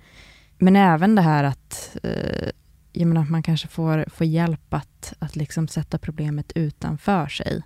Men 0.59 0.77
även 0.77 1.15
det 1.15 1.23
här 1.23 1.45
att 1.45 1.97
eh, 2.03 2.49
jag 2.93 3.07
menar, 3.07 3.25
man 3.25 3.43
kanske 3.43 3.69
får, 3.69 4.05
får 4.09 4.27
hjälp 4.27 4.75
att, 4.75 5.15
att 5.19 5.37
liksom 5.37 5.69
sätta 5.69 5.99
problemet 5.99 6.53
utanför 6.55 7.27
sig. 7.27 7.63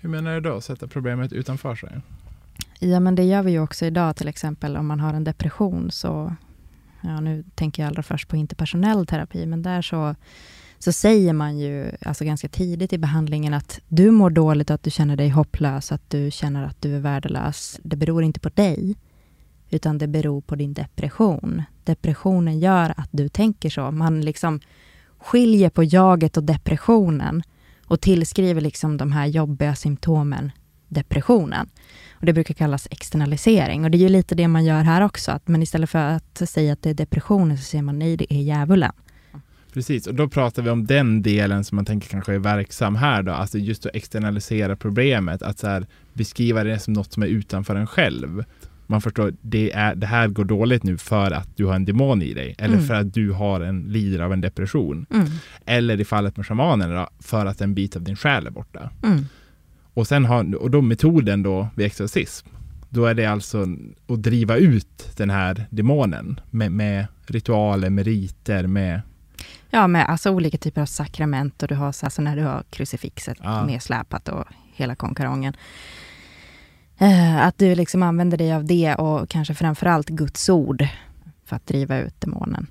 Hur 0.00 0.08
menar 0.08 0.34
du 0.34 0.40
då, 0.40 0.60
sätta 0.60 0.86
problemet 0.86 1.32
utanför 1.32 1.74
sig? 1.74 2.00
Ja, 2.78 3.00
men 3.00 3.14
det 3.14 3.24
gör 3.24 3.42
vi 3.42 3.50
ju 3.50 3.60
också 3.60 3.86
idag, 3.86 4.16
till 4.16 4.28
exempel 4.28 4.76
om 4.76 4.86
man 4.86 5.00
har 5.00 5.14
en 5.14 5.24
depression, 5.24 5.90
så, 5.90 6.34
ja, 7.00 7.20
nu 7.20 7.44
tänker 7.54 7.82
jag 7.82 7.88
allra 7.88 8.02
först 8.02 8.28
på 8.28 8.36
interpersonell 8.36 9.06
terapi, 9.06 9.46
men 9.46 9.62
där 9.62 9.82
så, 9.82 10.14
så 10.78 10.92
säger 10.92 11.32
man 11.32 11.58
ju 11.58 11.90
alltså 12.02 12.24
ganska 12.24 12.48
tidigt 12.48 12.92
i 12.92 12.98
behandlingen 12.98 13.54
att 13.54 13.80
du 13.88 14.10
mår 14.10 14.30
dåligt, 14.30 14.70
att 14.70 14.82
du 14.82 14.90
känner 14.90 15.16
dig 15.16 15.28
hopplös, 15.28 15.92
att 15.92 16.10
du 16.10 16.30
känner 16.30 16.64
att 16.64 16.82
du 16.82 16.96
är 16.96 17.00
värdelös. 17.00 17.80
Det 17.82 17.96
beror 17.96 18.22
inte 18.22 18.40
på 18.40 18.48
dig, 18.48 18.96
utan 19.70 19.98
det 19.98 20.08
beror 20.08 20.40
på 20.40 20.56
din 20.56 20.74
depression. 20.74 21.62
Depressionen 21.84 22.60
gör 22.60 22.94
att 22.96 23.08
du 23.10 23.28
tänker 23.28 23.70
så. 23.70 23.90
Man 23.90 24.20
liksom 24.20 24.60
skiljer 25.18 25.70
på 25.70 25.84
jaget 25.84 26.36
och 26.36 26.44
depressionen 26.44 27.42
och 27.86 28.00
tillskriver 28.00 28.60
liksom 28.60 28.96
de 28.96 29.12
här 29.12 29.26
jobbiga 29.26 29.74
symptomen 29.74 30.50
depressionen. 30.90 31.68
Och 32.12 32.26
Det 32.26 32.32
brukar 32.32 32.54
kallas 32.54 32.88
externalisering 32.90 33.84
och 33.84 33.90
det 33.90 33.98
är 33.98 34.00
ju 34.00 34.08
lite 34.08 34.34
det 34.34 34.48
man 34.48 34.64
gör 34.64 34.82
här 34.82 35.04
också. 35.04 35.32
Att, 35.32 35.48
men 35.48 35.62
istället 35.62 35.90
för 35.90 35.98
att 35.98 36.48
säga 36.48 36.72
att 36.72 36.82
det 36.82 36.90
är 36.90 36.94
depressionen 36.94 37.58
så 37.58 37.64
säger 37.64 37.82
man 37.82 37.98
nej, 37.98 38.16
det 38.16 38.34
är 38.34 38.42
djävulen. 38.42 38.92
Precis, 39.72 40.06
och 40.06 40.14
då 40.14 40.28
pratar 40.28 40.62
vi 40.62 40.70
om 40.70 40.86
den 40.86 41.22
delen 41.22 41.64
som 41.64 41.76
man 41.76 41.84
tänker 41.84 42.08
kanske 42.08 42.34
är 42.34 42.38
verksam 42.38 42.96
här 42.96 43.22
då, 43.22 43.32
alltså 43.32 43.58
just 43.58 43.86
att 43.86 43.94
externalisera 43.94 44.76
problemet, 44.76 45.42
att 45.42 45.58
så 45.58 45.66
här, 45.66 45.86
beskriva 46.12 46.64
det 46.64 46.78
som 46.78 46.92
något 46.92 47.12
som 47.12 47.22
är 47.22 47.26
utanför 47.26 47.76
en 47.76 47.86
själv 47.86 48.44
man 48.90 49.00
förstår, 49.00 49.34
det, 49.42 49.72
är, 49.72 49.94
det 49.94 50.06
här 50.06 50.28
går 50.28 50.44
dåligt 50.44 50.82
nu 50.82 50.98
för 50.98 51.30
att 51.30 51.56
du 51.56 51.64
har 51.64 51.74
en 51.74 51.84
demon 51.84 52.22
i 52.22 52.34
dig. 52.34 52.54
Eller 52.58 52.74
mm. 52.74 52.86
för 52.86 52.94
att 52.94 53.14
du 53.14 53.32
har 53.32 53.60
en, 53.60 53.82
lider 53.82 54.20
av 54.20 54.32
en 54.32 54.40
depression. 54.40 55.06
Mm. 55.10 55.26
Eller 55.66 56.00
i 56.00 56.04
fallet 56.04 56.36
med 56.36 56.46
shamanen 56.46 56.90
då, 56.90 57.08
för 57.20 57.46
att 57.46 57.60
en 57.60 57.74
bit 57.74 57.96
av 57.96 58.02
din 58.02 58.16
själ 58.16 58.46
är 58.46 58.50
borta. 58.50 58.90
Mm. 59.02 59.26
Och 59.94 60.06
sen 60.06 60.24
har, 60.24 60.54
och 60.54 60.70
då 60.70 60.80
metoden 60.80 61.42
då 61.42 61.68
vid 61.74 61.86
exorcism, 61.86 62.48
då 62.88 63.06
är 63.06 63.14
det 63.14 63.26
alltså 63.26 63.66
att 64.08 64.22
driva 64.22 64.56
ut 64.56 65.12
den 65.16 65.30
här 65.30 65.66
demonen 65.70 66.40
med, 66.50 66.72
med 66.72 67.06
ritualer, 67.26 67.90
med 67.90 68.04
riter, 68.04 68.66
med 68.66 69.00
Ja, 69.70 69.86
med 69.86 70.08
alltså 70.08 70.30
olika 70.30 70.58
typer 70.58 70.80
av 70.80 70.86
sakrament 70.86 71.62
och 71.62 71.68
du 71.68 71.74
har 71.74 71.86
alltså 71.86 72.22
när 72.22 72.36
du 72.36 72.42
har 72.42 72.62
krucifixet 72.70 73.38
ja. 73.42 73.66
nedsläpat 73.66 74.28
och 74.28 74.44
hela 74.74 74.94
konkarongen. 74.94 75.54
Eh, 77.00 77.46
att 77.46 77.58
du 77.58 77.74
liksom 77.74 78.02
använder 78.02 78.38
dig 78.38 78.52
av 78.52 78.64
det 78.64 78.94
och 78.94 79.28
kanske 79.28 79.54
framförallt 79.54 80.08
Guds 80.08 80.48
ord 80.48 80.86
för 81.44 81.56
att 81.56 81.66
driva 81.66 81.98
ut 81.98 82.20
demonen. 82.20 82.66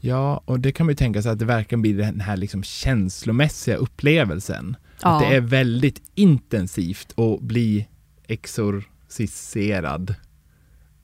Ja, 0.00 0.42
och 0.44 0.60
det 0.60 0.72
kan 0.72 0.86
man 0.86 0.92
ju 0.92 0.96
tänka 0.96 1.22
sig 1.22 1.32
att 1.32 1.38
det 1.38 1.44
verkligen 1.44 1.82
blir 1.82 1.96
den 1.96 2.20
här 2.20 2.36
liksom 2.36 2.62
känslomässiga 2.62 3.76
upplevelsen. 3.76 4.76
Ja. 5.02 5.08
Att 5.08 5.20
det 5.20 5.36
är 5.36 5.40
väldigt 5.40 6.02
intensivt 6.14 7.18
att 7.18 7.40
bli 7.40 7.86
exorciserad. 8.26 10.14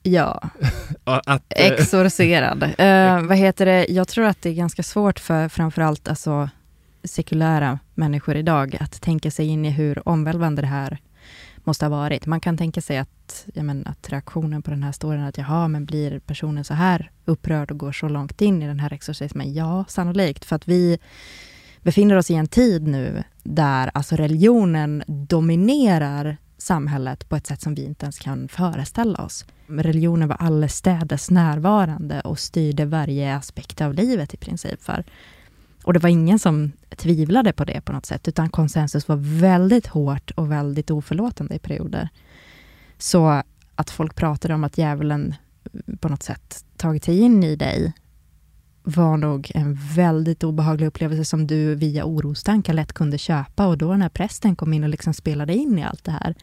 Ja, 0.03 0.49
att, 1.03 1.43
eh, 1.49 1.65
exorcerad. 1.65 2.63
uh, 2.63 3.27
vad 3.27 3.37
heter 3.37 3.65
det? 3.65 3.85
Jag 3.89 4.07
tror 4.07 4.25
att 4.25 4.41
det 4.41 4.49
är 4.49 4.53
ganska 4.53 4.83
svårt 4.83 5.19
för 5.19 5.49
framförallt 5.49 6.07
alltså, 6.07 6.49
sekulära 7.03 7.79
människor 7.95 8.35
idag 8.35 8.77
att 8.79 9.01
tänka 9.01 9.31
sig 9.31 9.47
in 9.47 9.65
i 9.65 9.69
hur 9.69 10.09
omvälvande 10.09 10.61
det 10.61 10.67
här 10.67 10.99
måste 11.67 11.85
ha 11.85 11.89
varit. 11.89 12.25
Man 12.25 12.39
kan 12.39 12.57
tänka 12.57 12.81
sig 12.81 12.97
att, 12.97 13.45
ja, 13.53 13.63
men, 13.63 13.87
att 13.87 14.09
reaktionen 14.09 14.61
på 14.61 14.71
den 14.71 14.83
här 14.83 14.91
storyn, 14.91 15.23
att 15.23 15.37
jaha, 15.37 15.67
men 15.67 15.85
blir 15.85 16.19
personen 16.19 16.63
så 16.63 16.73
här 16.73 17.11
upprörd 17.25 17.71
och 17.71 17.77
går 17.77 17.91
så 17.91 18.07
långt 18.09 18.41
in 18.41 18.63
i 18.63 18.67
den 18.67 18.79
här 18.79 18.93
exorcismen? 18.93 19.53
Ja, 19.53 19.85
sannolikt, 19.87 20.45
för 20.45 20.55
att 20.55 20.67
vi 20.67 20.99
befinner 21.81 22.15
oss 22.15 22.31
i 22.31 22.33
en 22.33 22.47
tid 22.47 22.87
nu 22.87 23.23
där 23.43 23.91
alltså 23.93 24.15
religionen 24.15 25.03
dominerar 25.07 26.37
samhället 26.57 27.29
på 27.29 27.35
ett 27.35 27.47
sätt 27.47 27.61
som 27.61 27.75
vi 27.75 27.85
inte 27.85 28.05
ens 28.05 28.19
kan 28.19 28.47
föreställa 28.47 29.23
oss. 29.23 29.45
Religionen 29.67 30.27
var 30.27 30.37
allestädes 30.39 31.31
närvarande 31.31 32.21
och 32.21 32.39
styrde 32.39 32.85
varje 32.85 33.35
aspekt 33.35 33.81
av 33.81 33.93
livet 33.93 34.33
i 34.33 34.37
princip. 34.37 34.83
För 34.83 35.03
och 35.87 35.93
det 35.93 35.99
var 35.99 36.09
ingen 36.09 36.39
som 36.39 36.71
tvivlade 36.95 37.53
på 37.53 37.65
det 37.65 37.81
på 37.81 37.91
något 37.91 38.05
sätt, 38.05 38.27
utan 38.27 38.49
konsensus 38.49 39.07
var 39.07 39.15
väldigt 39.39 39.87
hårt 39.87 40.31
och 40.31 40.51
väldigt 40.51 40.91
oförlåtande 40.91 41.55
i 41.55 41.59
perioder. 41.59 42.09
Så 42.97 43.43
att 43.75 43.89
folk 43.89 44.15
pratade 44.15 44.53
om 44.53 44.63
att 44.63 44.77
djävulen 44.77 45.35
eh, 45.73 45.95
på 45.95 46.09
något 46.09 46.23
sätt 46.23 46.65
tagit 46.77 47.03
sig 47.03 47.19
in 47.19 47.43
i 47.43 47.55
dig 47.55 47.93
var 48.83 49.17
nog 49.17 49.51
en 49.55 49.73
väldigt 49.95 50.43
obehaglig 50.43 50.87
upplevelse 50.87 51.25
som 51.25 51.47
du 51.47 51.75
via 51.75 52.05
orostankar 52.05 52.73
lätt 52.73 52.93
kunde 52.93 53.17
köpa 53.17 53.67
och 53.67 53.77
då 53.77 53.93
när 53.93 54.09
prästen 54.09 54.55
kom 54.55 54.73
in 54.73 54.83
och 54.83 54.89
liksom 54.89 55.13
spelade 55.13 55.55
in 55.55 55.79
i 55.79 55.83
allt 55.83 56.03
det 56.03 56.11
här 56.11 56.35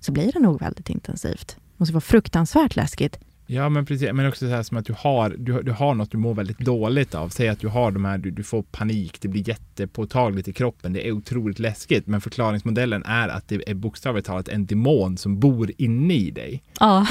så 0.00 0.12
blir 0.12 0.32
det 0.32 0.40
nog 0.40 0.60
väldigt 0.60 0.90
intensivt. 0.90 1.56
Det 1.56 1.76
måste 1.76 1.94
vara 1.94 2.00
fruktansvärt 2.00 2.76
läskigt. 2.76 3.18
Ja, 3.52 3.68
men 3.68 3.86
precis. 3.86 4.12
Men 4.12 4.28
också 4.28 4.48
så 4.48 4.54
här 4.54 4.62
som 4.62 4.76
att 4.76 4.86
du 4.86 4.94
har, 4.98 5.34
du, 5.38 5.62
du 5.62 5.72
har 5.72 5.94
något 5.94 6.10
du 6.10 6.18
mår 6.18 6.34
väldigt 6.34 6.58
dåligt 6.58 7.14
av. 7.14 7.28
Säg 7.28 7.48
att 7.48 7.60
du 7.60 7.68
har 7.68 7.90
de 7.90 8.04
här, 8.04 8.18
du, 8.18 8.30
du 8.30 8.42
får 8.42 8.62
panik, 8.62 9.20
det 9.20 9.28
blir 9.28 9.48
jättepåtagligt 9.48 10.48
i 10.48 10.52
kroppen. 10.52 10.92
Det 10.92 11.08
är 11.08 11.12
otroligt 11.12 11.58
läskigt. 11.58 12.06
Men 12.06 12.20
förklaringsmodellen 12.20 13.02
är 13.04 13.28
att 13.28 13.48
det 13.48 13.70
är 13.70 13.74
bokstavligt 13.74 14.26
talat 14.26 14.48
en 14.48 14.66
demon 14.66 15.16
som 15.16 15.40
bor 15.40 15.70
inne 15.78 16.14
i 16.14 16.30
dig. 16.30 16.62
Ja. 16.80 17.06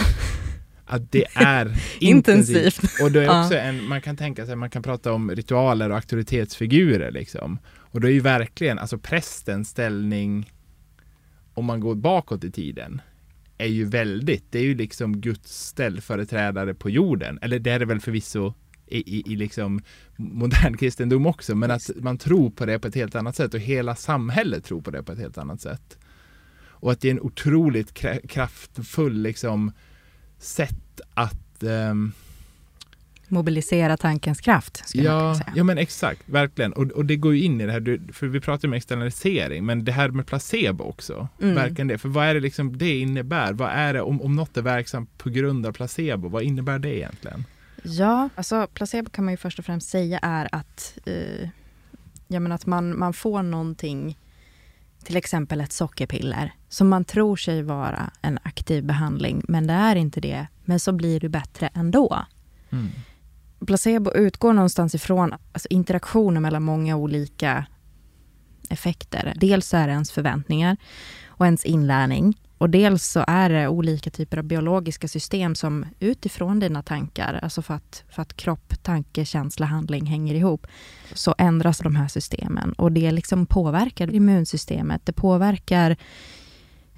Att 0.85 1.11
det 1.11 1.25
är 1.35 1.77
intensivt. 1.99 3.01
Och 3.03 3.11
det 3.11 3.25
är 3.25 3.41
också 3.41 3.57
en, 3.57 3.83
man 3.83 4.01
kan 4.01 4.17
tänka 4.17 4.45
sig, 4.45 4.55
man 4.55 4.69
kan 4.69 4.83
prata 4.83 5.13
om 5.13 5.31
ritualer 5.31 5.89
och 5.89 5.95
auktoritetsfigurer 5.95 7.11
liksom. 7.11 7.59
Och 7.75 8.01
då 8.01 8.07
är 8.07 8.11
ju 8.11 8.19
verkligen, 8.19 8.79
alltså 8.79 8.97
prästens 8.97 9.69
ställning, 9.69 10.51
om 11.53 11.65
man 11.65 11.79
går 11.79 11.95
bakåt 11.95 12.43
i 12.43 12.51
tiden, 12.51 13.01
är 13.59 13.67
ju 13.67 13.85
väldigt, 13.85 14.51
det 14.51 14.59
är 14.59 14.63
ju 14.63 14.75
liksom 14.75 15.21
Guds 15.21 15.65
ställföreträdare 15.65 16.73
på 16.73 16.89
jorden. 16.89 17.39
Eller 17.41 17.59
det 17.59 17.71
är 17.71 17.79
det 17.79 17.85
väl 17.85 17.99
förvisso 17.99 18.53
i, 18.87 19.17
i, 19.17 19.33
i 19.33 19.35
liksom 19.35 19.81
modern 20.17 20.77
kristendom 20.77 21.25
också, 21.25 21.55
men 21.55 21.71
att 21.71 21.89
man 21.95 22.17
tror 22.17 22.49
på 22.49 22.65
det 22.65 22.79
på 22.79 22.87
ett 22.87 22.95
helt 22.95 23.15
annat 23.15 23.35
sätt 23.35 23.53
och 23.53 23.59
hela 23.59 23.95
samhället 23.95 24.63
tror 24.63 24.81
på 24.81 24.91
det 24.91 25.03
på 25.03 25.11
ett 25.11 25.19
helt 25.19 25.37
annat 25.37 25.61
sätt. 25.61 25.97
Och 26.81 26.91
att 26.91 27.01
det 27.01 27.07
är 27.07 27.11
en 27.11 27.21
otroligt 27.21 27.93
kraftfull 28.29 29.21
liksom 29.21 29.71
sätt 30.37 31.01
att 31.13 31.63
um, 31.63 32.11
mobilisera 33.29 33.97
tankens 33.97 34.41
kraft. 34.41 34.83
Ja, 34.93 35.39
ja, 35.55 35.63
men 35.63 35.77
exakt, 35.77 36.21
verkligen. 36.25 36.73
Och, 36.73 36.91
och 36.91 37.05
det 37.05 37.15
går 37.15 37.35
ju 37.35 37.43
in 37.43 37.61
i 37.61 37.65
det 37.65 37.71
här, 37.71 38.13
för 38.13 38.27
vi 38.27 38.39
pratar 38.39 38.67
om 38.67 38.73
externalisering, 38.73 39.65
men 39.65 39.85
det 39.85 39.91
här 39.91 40.09
med 40.09 40.27
placebo 40.27 40.83
också, 40.83 41.27
mm. 41.41 41.55
verkligen 41.55 41.87
det. 41.87 41.97
För 41.97 42.09
vad 42.09 42.25
är 42.25 42.33
det 42.33 42.39
liksom 42.39 42.77
det 42.77 42.99
innebär? 42.99 43.53
Vad 43.53 43.69
är 43.69 43.93
det, 43.93 44.01
om, 44.01 44.21
om 44.21 44.35
något 44.35 44.57
är 44.57 44.61
verksamt 44.61 45.17
på 45.17 45.29
grund 45.29 45.65
av 45.65 45.71
placebo, 45.71 46.29
vad 46.29 46.43
innebär 46.43 46.79
det 46.79 46.97
egentligen? 46.97 47.45
Ja, 47.83 48.29
alltså 48.35 48.67
placebo 48.73 49.09
kan 49.09 49.25
man 49.25 49.33
ju 49.33 49.37
först 49.37 49.59
och 49.59 49.65
främst 49.65 49.89
säga 49.89 50.19
är 50.21 50.47
att, 50.51 50.97
eh, 51.05 51.49
ja, 52.27 52.39
men 52.39 52.51
att 52.51 52.65
man, 52.65 52.99
man 52.99 53.13
får 53.13 53.43
någonting, 53.43 54.17
till 55.03 55.17
exempel 55.17 55.61
ett 55.61 55.71
sockerpiller, 55.71 56.53
som 56.69 56.89
man 56.89 57.05
tror 57.05 57.35
sig 57.35 57.63
vara 57.63 58.11
en 58.21 58.39
aktiv 58.43 58.83
behandling, 58.83 59.41
men 59.47 59.67
det 59.67 59.73
är 59.73 59.95
inte 59.95 60.21
det. 60.21 60.47
Men 60.65 60.79
så 60.79 60.91
blir 60.91 61.19
du 61.19 61.29
bättre 61.29 61.69
ändå. 61.73 62.25
Mm 62.71 62.89
placebo 63.65 64.11
utgår 64.11 64.53
någonstans 64.53 64.95
ifrån 64.95 65.33
alltså 65.51 65.67
interaktioner 65.69 66.41
mellan 66.41 66.63
många 66.63 66.95
olika 66.95 67.65
effekter. 68.69 69.33
Dels 69.35 69.73
är 69.73 69.87
det 69.87 69.93
ens 69.93 70.11
förväntningar 70.11 70.77
och 71.27 71.45
ens 71.45 71.65
inlärning. 71.65 72.37
Och 72.57 72.69
dels 72.69 73.03
så 73.03 73.23
är 73.27 73.49
det 73.49 73.67
olika 73.67 74.09
typer 74.09 74.37
av 74.37 74.43
biologiska 74.43 75.07
system 75.07 75.55
som 75.55 75.85
utifrån 75.99 76.59
dina 76.59 76.83
tankar, 76.83 77.39
alltså 77.43 77.61
för 77.61 77.73
att, 77.73 78.03
för 78.09 78.21
att 78.21 78.37
kropp, 78.37 78.83
tanke, 78.83 79.25
känsla, 79.25 79.65
handling 79.65 80.05
hänger 80.05 80.35
ihop, 80.35 80.67
så 81.13 81.35
ändras 81.37 81.77
de 81.79 81.95
här 81.95 82.07
systemen. 82.07 82.73
Och 82.73 82.91
det 82.91 83.11
liksom 83.11 83.45
påverkar 83.45 84.15
immunsystemet, 84.15 85.05
det 85.05 85.13
påverkar 85.13 85.97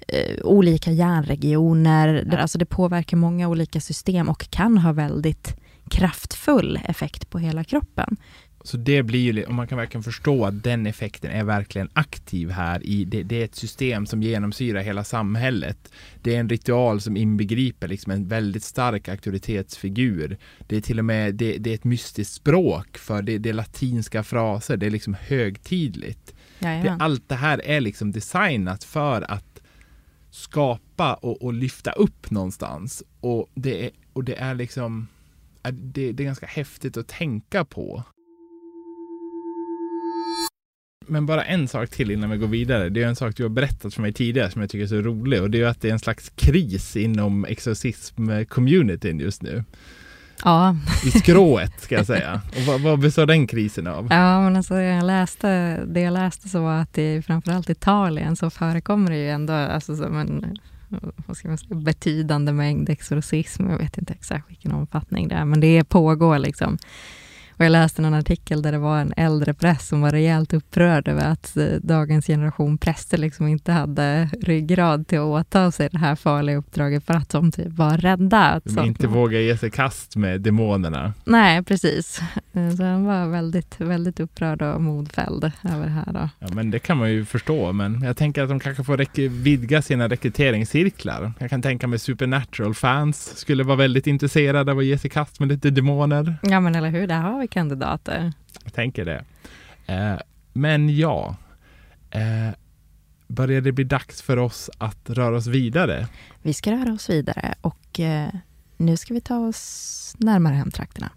eh, 0.08 0.44
olika 0.44 0.90
hjärnregioner, 0.90 2.36
alltså 2.38 2.58
det 2.58 2.66
påverkar 2.66 3.16
många 3.16 3.48
olika 3.48 3.80
system 3.80 4.28
och 4.28 4.50
kan 4.50 4.78
ha 4.78 4.92
väldigt 4.92 5.61
kraftfull 5.90 6.80
effekt 6.84 7.30
på 7.30 7.38
hela 7.38 7.64
kroppen. 7.64 8.16
Så 8.64 8.76
det 8.76 9.02
blir 9.02 9.32
ju, 9.32 9.44
och 9.44 9.54
man 9.54 9.66
kan 9.66 9.78
verkligen 9.78 10.02
förstå 10.02 10.44
att 10.44 10.62
den 10.62 10.86
effekten 10.86 11.30
är 11.30 11.44
verkligen 11.44 11.88
aktiv 11.92 12.50
här 12.50 12.86
i, 12.86 13.04
det, 13.04 13.22
det 13.22 13.40
är 13.40 13.44
ett 13.44 13.54
system 13.54 14.06
som 14.06 14.22
genomsyrar 14.22 14.82
hela 14.82 15.04
samhället. 15.04 15.92
Det 16.22 16.34
är 16.34 16.40
en 16.40 16.48
ritual 16.48 17.00
som 17.00 17.16
inbegriper 17.16 17.88
liksom 17.88 18.12
en 18.12 18.28
väldigt 18.28 18.64
stark 18.64 19.08
auktoritetsfigur. 19.08 20.38
Det 20.66 20.76
är 20.76 20.80
till 20.80 20.98
och 20.98 21.04
med, 21.04 21.34
det, 21.34 21.58
det 21.58 21.70
är 21.70 21.74
ett 21.74 21.84
mystiskt 21.84 22.34
språk 22.34 22.98
för 22.98 23.22
det, 23.22 23.38
det 23.38 23.48
är 23.48 23.54
latinska 23.54 24.22
fraser, 24.22 24.76
det 24.76 24.86
är 24.86 24.90
liksom 24.90 25.16
högtidligt. 25.20 26.34
Det, 26.58 26.96
allt 27.00 27.28
det 27.28 27.34
här 27.34 27.62
är 27.64 27.80
liksom 27.80 28.12
designat 28.12 28.84
för 28.84 29.30
att 29.30 29.60
skapa 30.30 31.14
och, 31.14 31.42
och 31.42 31.52
lyfta 31.52 31.92
upp 31.92 32.30
någonstans. 32.30 33.02
Och 33.20 33.50
det 33.54 33.84
är, 33.84 33.90
och 34.12 34.24
det 34.24 34.34
är 34.34 34.54
liksom, 34.54 35.08
det, 35.70 36.12
det 36.12 36.22
är 36.22 36.24
ganska 36.24 36.46
häftigt 36.46 36.96
att 36.96 37.08
tänka 37.08 37.64
på. 37.64 38.04
Men 41.06 41.26
bara 41.26 41.44
en 41.44 41.68
sak 41.68 41.90
till 41.90 42.10
innan 42.10 42.30
vi 42.30 42.36
går 42.36 42.46
vidare. 42.46 42.88
Det 42.88 43.02
är 43.02 43.06
en 43.06 43.16
sak 43.16 43.36
du 43.36 43.42
har 43.42 43.50
berättat 43.50 43.94
för 43.94 44.02
mig 44.02 44.12
tidigare 44.12 44.50
som 44.50 44.60
jag 44.60 44.70
tycker 44.70 44.82
är 44.82 44.88
så 44.88 45.00
rolig 45.00 45.42
och 45.42 45.50
det 45.50 45.60
är 45.60 45.66
att 45.66 45.80
det 45.80 45.88
är 45.88 45.92
en 45.92 45.98
slags 45.98 46.28
kris 46.28 46.96
inom 46.96 47.46
exorcism-communityn 47.46 49.20
just 49.20 49.42
nu. 49.42 49.64
Ja. 50.44 50.76
I 51.06 51.10
skrået 51.10 51.80
ska 51.80 51.94
jag 51.94 52.06
säga. 52.06 52.40
Och 52.56 52.62
vad, 52.62 52.80
vad 52.80 53.00
består 53.00 53.26
den 53.26 53.46
krisen 53.46 53.86
av? 53.86 54.08
Ja, 54.10 54.40
men 54.40 54.56
alltså 54.56 54.80
jag 54.80 55.04
läste, 55.04 55.76
det 55.86 56.00
jag 56.00 56.12
läste 56.12 56.48
så 56.48 56.62
var 56.62 56.80
att 56.80 56.98
i 56.98 57.22
framförallt 57.22 57.70
Italien 57.70 58.36
så 58.36 58.50
förekommer 58.50 59.10
det 59.10 59.16
ju 59.16 59.30
ändå 59.30 59.52
alltså 59.52 59.96
som 59.96 60.16
en 60.16 60.58
vad 61.26 61.36
ska 61.36 61.48
man 61.48 61.58
säga, 61.58 61.74
betydande 61.74 62.52
mängd 62.52 62.88
exorcism. 62.88 63.70
Jag 63.70 63.78
vet 63.78 63.98
inte 63.98 64.12
exakt 64.12 64.50
vilken 64.50 64.72
omfattning 64.72 65.28
det 65.28 65.34
är, 65.34 65.44
men 65.44 65.60
det 65.60 65.84
pågår 65.84 66.38
liksom 66.38 66.78
och 67.62 67.66
jag 67.66 67.72
läste 67.72 68.02
någon 68.02 68.14
artikel 68.14 68.62
där 68.62 68.72
det 68.72 68.78
var 68.78 68.98
en 68.98 69.12
äldre 69.16 69.54
präst 69.54 69.88
som 69.88 70.00
var 70.00 70.10
rejält 70.10 70.52
upprörd 70.52 71.08
över 71.08 71.24
att 71.24 71.56
eh, 71.56 71.66
dagens 71.82 72.26
generation 72.26 72.78
präster 72.78 73.18
liksom 73.18 73.48
inte 73.48 73.72
hade 73.72 74.28
ryggrad 74.40 75.06
till 75.06 75.18
att 75.18 75.24
åta 75.24 75.70
sig 75.70 75.88
det 75.92 75.98
här 75.98 76.16
farliga 76.16 76.56
uppdraget 76.56 77.04
för 77.04 77.14
att 77.14 77.28
de 77.28 77.52
typ 77.52 77.72
var 77.72 77.96
rädda. 77.96 78.60
De 78.64 78.86
inte 78.86 79.06
vågar 79.06 79.40
ge 79.40 79.56
sig 79.56 79.70
kast 79.70 80.16
med 80.16 80.40
demonerna. 80.40 81.14
Nej, 81.24 81.62
precis. 81.62 82.20
Eh, 82.52 82.70
så 82.70 82.82
han 82.82 83.04
var 83.04 83.26
väldigt, 83.26 83.80
väldigt 83.80 84.20
upprörd 84.20 84.62
och 84.62 84.82
modfälld 84.82 85.52
över 85.62 85.84
det 85.84 85.90
här. 85.90 86.12
Då. 86.12 86.28
Ja, 86.38 86.48
men 86.52 86.70
det 86.70 86.78
kan 86.78 86.96
man 86.96 87.10
ju 87.10 87.24
förstå, 87.24 87.72
men 87.72 88.02
jag 88.02 88.16
tänker 88.16 88.42
att 88.42 88.48
de 88.48 88.60
kanske 88.60 88.84
får 88.84 89.28
vidga 89.28 89.82
sina 89.82 90.08
rekryteringscirklar. 90.08 91.32
Jag 91.38 91.50
kan 91.50 91.62
tänka 91.62 91.86
mig 91.86 91.98
Supernatural-fans 91.98 93.36
skulle 93.36 93.64
vara 93.64 93.76
väldigt 93.76 94.06
intresserade 94.06 94.72
av 94.72 94.78
att 94.78 94.84
ge 94.84 94.98
sig 94.98 95.10
kast 95.10 95.40
med 95.40 95.48
lite 95.48 95.70
demoner. 95.70 96.36
Ja, 96.42 96.60
men 96.60 96.74
eller 96.74 96.90
hur, 96.90 97.06
där 97.06 97.20
har 97.20 97.40
vi 97.40 97.48
kandidater. 97.52 98.32
Jag 98.64 98.72
tänker 98.72 99.04
det. 99.04 99.24
Eh, 99.86 100.18
men 100.52 100.96
ja, 100.96 101.36
eh, 102.10 102.50
börjar 103.26 103.60
det 103.60 103.72
bli 103.72 103.84
dags 103.84 104.22
för 104.22 104.36
oss 104.36 104.70
att 104.78 105.10
röra 105.10 105.36
oss 105.36 105.46
vidare? 105.46 106.08
Vi 106.42 106.54
ska 106.54 106.72
röra 106.72 106.92
oss 106.92 107.10
vidare 107.10 107.54
och 107.60 108.00
eh, 108.00 108.28
nu 108.76 108.96
ska 108.96 109.14
vi 109.14 109.20
ta 109.20 109.38
oss 109.38 110.14
närmare 110.18 110.54
hemtrakterna. 110.54 111.10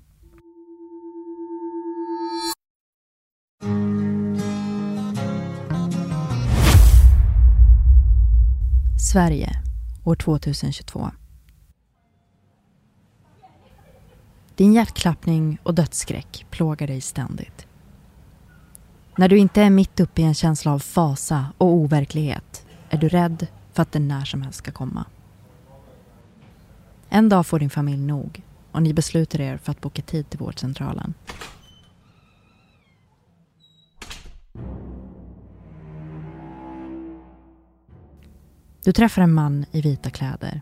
Sverige, 9.11 9.49
år 10.03 10.15
2022. 10.15 11.11
Din 14.55 14.73
hjärtklappning 14.73 15.57
och 15.63 15.75
dödsskräck 15.75 16.45
plågar 16.49 16.87
dig 16.87 17.01
ständigt. 17.01 17.67
När 19.17 19.29
du 19.29 19.37
inte 19.37 19.61
är 19.61 19.69
mitt 19.69 19.99
uppe 19.99 20.21
i 20.21 20.25
en 20.25 20.33
känsla 20.33 20.73
av 20.73 20.79
fasa 20.79 21.45
och 21.57 21.67
overklighet 21.67 22.65
är 22.89 22.97
du 22.97 23.09
rädd 23.09 23.47
för 23.73 23.81
att 23.81 23.91
den 23.91 24.07
när 24.07 24.25
som 24.25 24.41
helst 24.41 24.57
ska 24.57 24.71
komma. 24.71 25.05
En 27.09 27.29
dag 27.29 27.47
får 27.47 27.59
din 27.59 27.69
familj 27.69 27.97
nog 28.01 28.41
och 28.71 28.81
ni 28.81 28.93
beslutar 28.93 29.41
er 29.41 29.57
för 29.57 29.71
att 29.71 29.81
boka 29.81 30.01
tid 30.01 30.29
till 30.29 30.39
vårdcentralen. 30.39 31.13
Du 38.83 38.91
träffar 38.91 39.21
en 39.21 39.33
man 39.33 39.65
i 39.71 39.81
vita 39.81 40.09
kläder 40.09 40.61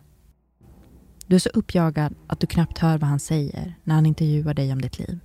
du 1.26 1.34
är 1.34 1.40
så 1.40 1.48
uppjagad 1.48 2.14
att 2.26 2.40
du 2.40 2.46
knappt 2.46 2.78
hör 2.78 2.98
vad 2.98 3.08
han 3.10 3.20
säger 3.20 3.74
när 3.84 3.94
han 3.94 4.06
intervjuar 4.06 4.54
dig 4.54 4.72
om 4.72 4.82
ditt 4.82 4.98
liv. 4.98 5.18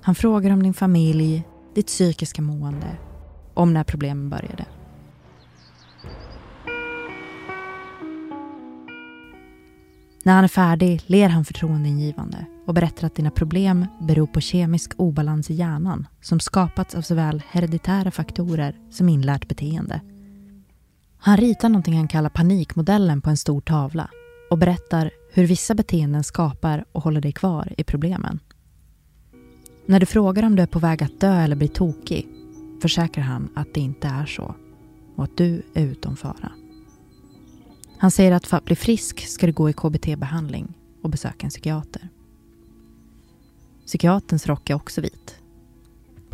Han 0.00 0.14
frågar 0.14 0.50
om 0.50 0.62
din 0.62 0.74
familj, 0.74 1.42
ditt 1.74 1.86
psykiska 1.86 2.42
mående, 2.42 2.96
om 3.54 3.74
när 3.74 3.84
problemen 3.84 4.30
började. 4.30 4.66
När 10.22 10.34
han 10.34 10.44
är 10.44 10.48
färdig 10.48 11.02
ler 11.06 11.28
han 11.28 11.44
förtroendeingivande 11.44 12.46
och 12.66 12.74
berättar 12.74 13.06
att 13.06 13.14
dina 13.14 13.30
problem 13.30 13.86
beror 14.00 14.26
på 14.26 14.40
kemisk 14.40 14.92
obalans 14.96 15.50
i 15.50 15.54
hjärnan 15.54 16.06
som 16.20 16.40
skapats 16.40 16.94
av 16.94 17.02
såväl 17.02 17.42
hereditära 17.50 18.10
faktorer 18.10 18.76
som 18.90 19.08
inlärt 19.08 19.48
beteende. 19.48 20.00
Han 21.26 21.36
ritar 21.36 21.68
någonting 21.68 21.96
han 21.96 22.08
kallar 22.08 22.30
panikmodellen 22.30 23.20
på 23.20 23.30
en 23.30 23.36
stor 23.36 23.60
tavla 23.60 24.10
och 24.50 24.58
berättar 24.58 25.10
hur 25.32 25.46
vissa 25.46 25.74
beteenden 25.74 26.24
skapar 26.24 26.84
och 26.92 27.02
håller 27.02 27.20
dig 27.20 27.32
kvar 27.32 27.74
i 27.78 27.84
problemen. 27.84 28.40
När 29.86 30.00
du 30.00 30.06
frågar 30.06 30.42
om 30.42 30.56
du 30.56 30.62
är 30.62 30.66
på 30.66 30.78
väg 30.78 31.02
att 31.02 31.20
dö 31.20 31.40
eller 31.40 31.56
bli 31.56 31.68
tokig 31.68 32.28
försäkrar 32.82 33.24
han 33.24 33.48
att 33.54 33.74
det 33.74 33.80
inte 33.80 34.08
är 34.08 34.26
så 34.26 34.54
och 35.16 35.24
att 35.24 35.36
du 35.36 35.62
är 35.74 35.84
utom 35.84 36.16
fara. 36.16 36.52
Han 37.98 38.10
säger 38.10 38.32
att 38.32 38.46
för 38.46 38.56
att 38.56 38.64
bli 38.64 38.76
frisk 38.76 39.26
ska 39.26 39.46
du 39.46 39.52
gå 39.52 39.70
i 39.70 39.72
KBT-behandling 39.72 40.74
och 41.02 41.10
besöka 41.10 41.46
en 41.46 41.50
psykiater. 41.50 42.08
Psykiaterns 43.86 44.46
rock 44.46 44.70
är 44.70 44.74
också 44.74 45.00
vit. 45.00 45.43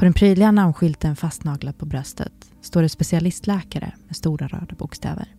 På 0.01 0.05
den 0.05 0.13
prydliga 0.13 0.51
namnskylten 0.51 1.17
fastnaglad 1.17 1.79
på 1.79 1.87
bröstet 1.87 2.33
står 2.61 2.83
det 2.83 2.89
specialistläkare 2.89 3.93
med 4.07 4.17
stora 4.17 4.49
röda 4.49 4.75
bokstäver. 4.75 5.35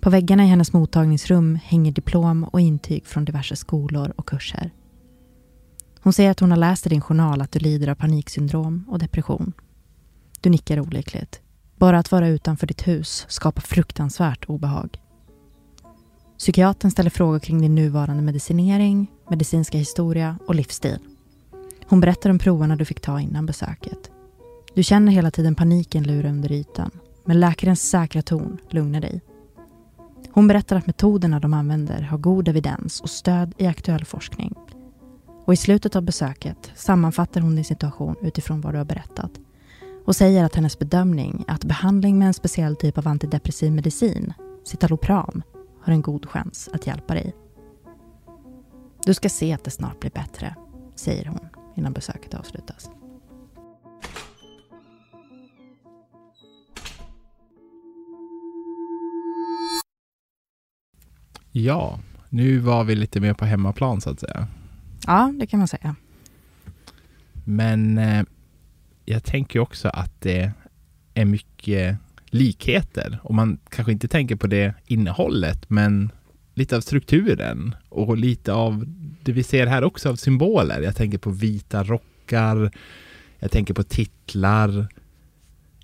På 0.00 0.10
väggarna 0.10 0.44
i 0.44 0.46
hennes 0.46 0.72
mottagningsrum 0.72 1.58
hänger 1.64 1.92
diplom 1.92 2.44
och 2.44 2.60
intyg 2.60 3.06
från 3.06 3.24
diverse 3.24 3.56
skolor 3.56 4.12
och 4.16 4.28
kurser. 4.28 4.70
Hon 6.00 6.12
säger 6.12 6.30
att 6.30 6.40
hon 6.40 6.50
har 6.50 6.58
läst 6.58 6.86
i 6.86 6.88
din 6.88 7.00
journal 7.00 7.42
att 7.42 7.52
du 7.52 7.58
lider 7.58 7.88
av 7.88 7.94
paniksyndrom 7.94 8.84
och 8.88 8.98
depression. 8.98 9.52
Du 10.40 10.50
nickar 10.50 10.80
olyckligt. 10.80 11.40
Bara 11.76 11.98
att 11.98 12.12
vara 12.12 12.28
utanför 12.28 12.66
ditt 12.66 12.86
hus 12.86 13.26
skapar 13.28 13.62
fruktansvärt 13.62 14.44
obehag. 14.48 15.00
Psykiatern 16.38 16.90
ställer 16.90 17.10
frågor 17.10 17.38
kring 17.38 17.60
din 17.60 17.74
nuvarande 17.74 18.22
medicinering, 18.22 19.10
medicinska 19.30 19.78
historia 19.78 20.38
och 20.46 20.54
livsstil. 20.54 20.98
Hon 21.88 22.00
berättar 22.00 22.30
om 22.30 22.38
proverna 22.38 22.76
du 22.76 22.84
fick 22.84 23.00
ta 23.00 23.20
innan 23.20 23.46
besöket. 23.46 24.10
Du 24.74 24.82
känner 24.82 25.12
hela 25.12 25.30
tiden 25.30 25.54
paniken 25.54 26.02
lura 26.02 26.28
under 26.28 26.52
ytan, 26.52 26.90
men 27.24 27.40
läkarens 27.40 27.90
säkra 27.90 28.22
ton 28.22 28.58
lugnar 28.70 29.00
dig. 29.00 29.20
Hon 30.30 30.48
berättar 30.48 30.76
att 30.76 30.86
metoderna 30.86 31.40
de 31.40 31.54
använder 31.54 32.02
har 32.02 32.18
god 32.18 32.48
evidens 32.48 33.00
och 33.00 33.10
stöd 33.10 33.54
i 33.58 33.66
aktuell 33.66 34.04
forskning. 34.04 34.54
Och 35.44 35.52
i 35.52 35.56
slutet 35.56 35.96
av 35.96 36.02
besöket 36.02 36.72
sammanfattar 36.74 37.40
hon 37.40 37.54
din 37.54 37.64
situation 37.64 38.16
utifrån 38.22 38.60
vad 38.60 38.74
du 38.74 38.78
har 38.78 38.84
berättat 38.84 39.30
och 40.04 40.16
säger 40.16 40.44
att 40.44 40.54
hennes 40.54 40.78
bedömning 40.78 41.44
är 41.48 41.54
att 41.54 41.64
behandling 41.64 42.18
med 42.18 42.28
en 42.28 42.34
speciell 42.34 42.76
typ 42.76 42.98
av 42.98 43.08
antidepressiv 43.08 43.72
medicin, 43.72 44.32
citalopram, 44.64 45.42
har 45.80 45.92
en 45.92 46.02
god 46.02 46.26
chans 46.26 46.68
att 46.72 46.86
hjälpa 46.86 47.14
dig. 47.14 47.34
Du 49.04 49.14
ska 49.14 49.28
se 49.28 49.52
att 49.52 49.64
det 49.64 49.70
snart 49.70 50.00
blir 50.00 50.10
bättre, 50.10 50.56
säger 50.94 51.26
hon 51.26 51.53
innan 51.74 51.92
besöket 51.92 52.34
avslutas. 52.34 52.90
Ja, 61.52 62.00
nu 62.28 62.58
var 62.58 62.84
vi 62.84 62.94
lite 62.94 63.20
mer 63.20 63.34
på 63.34 63.44
hemmaplan 63.44 64.00
så 64.00 64.10
att 64.10 64.20
säga. 64.20 64.46
Ja, 65.06 65.32
det 65.38 65.46
kan 65.46 65.58
man 65.58 65.68
säga. 65.68 65.96
Men 67.44 67.98
eh, 67.98 68.24
jag 69.04 69.24
tänker 69.24 69.60
också 69.60 69.88
att 69.88 70.20
det 70.20 70.52
är 71.14 71.24
mycket 71.24 71.96
likheter 72.26 73.18
och 73.22 73.34
man 73.34 73.58
kanske 73.68 73.92
inte 73.92 74.08
tänker 74.08 74.36
på 74.36 74.46
det 74.46 74.74
innehållet, 74.86 75.70
men 75.70 76.12
lite 76.54 76.76
av 76.76 76.80
strukturen 76.80 77.74
och 77.88 78.16
lite 78.16 78.52
av 78.52 78.84
det 79.22 79.32
vi 79.32 79.42
ser 79.42 79.66
här 79.66 79.84
också 79.84 80.08
av 80.08 80.16
symboler. 80.16 80.80
Jag 80.80 80.96
tänker 80.96 81.18
på 81.18 81.30
vita 81.30 81.84
rockar, 81.84 82.70
jag 83.38 83.50
tänker 83.50 83.74
på 83.74 83.82
titlar, 83.82 84.88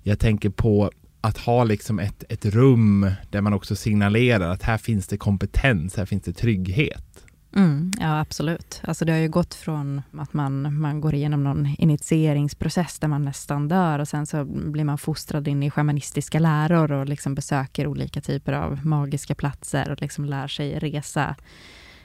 jag 0.03 0.19
tänker 0.19 0.49
på 0.49 0.91
att 1.21 1.37
ha 1.37 1.63
liksom 1.63 1.99
ett, 1.99 2.23
ett 2.29 2.45
rum 2.45 3.11
där 3.29 3.41
man 3.41 3.53
också 3.53 3.75
signalerar 3.75 4.49
att 4.49 4.63
här 4.63 4.77
finns 4.77 5.07
det 5.07 5.17
kompetens, 5.17 5.95
här 5.95 6.05
finns 6.05 6.23
det 6.23 6.33
trygghet. 6.33 7.25
Mm, 7.55 7.91
ja, 7.99 8.19
absolut. 8.19 8.81
Alltså 8.83 9.05
det 9.05 9.11
har 9.11 9.19
ju 9.19 9.29
gått 9.29 9.53
från 9.53 10.01
att 10.17 10.33
man, 10.33 10.79
man 10.79 11.01
går 11.01 11.15
igenom 11.15 11.43
någon 11.43 11.75
initieringsprocess 11.77 12.99
där 12.99 13.07
man 13.07 13.21
nästan 13.21 13.67
dör 13.67 13.99
och 13.99 14.07
sen 14.07 14.25
så 14.25 14.45
blir 14.45 14.83
man 14.83 14.97
fostrad 14.97 15.47
in 15.47 15.63
i 15.63 15.71
shamanistiska 15.71 16.39
läror 16.39 16.91
och 16.91 17.09
liksom 17.09 17.35
besöker 17.35 17.87
olika 17.87 18.21
typer 18.21 18.53
av 18.53 18.85
magiska 18.85 19.35
platser 19.35 19.91
och 19.91 20.01
liksom 20.01 20.25
lär 20.25 20.47
sig 20.47 20.79
resa 20.79 21.35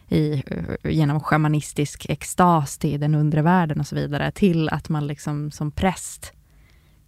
i, 0.08 0.42
genom 0.84 1.20
shamanistisk 1.20 2.06
extas 2.08 2.78
till 2.78 3.00
den 3.00 3.14
undre 3.14 3.42
världen 3.42 3.80
och 3.80 3.86
så 3.86 3.96
vidare, 3.96 4.30
till 4.30 4.68
att 4.68 4.88
man 4.88 5.06
liksom 5.06 5.50
som 5.50 5.70
präst 5.70 6.32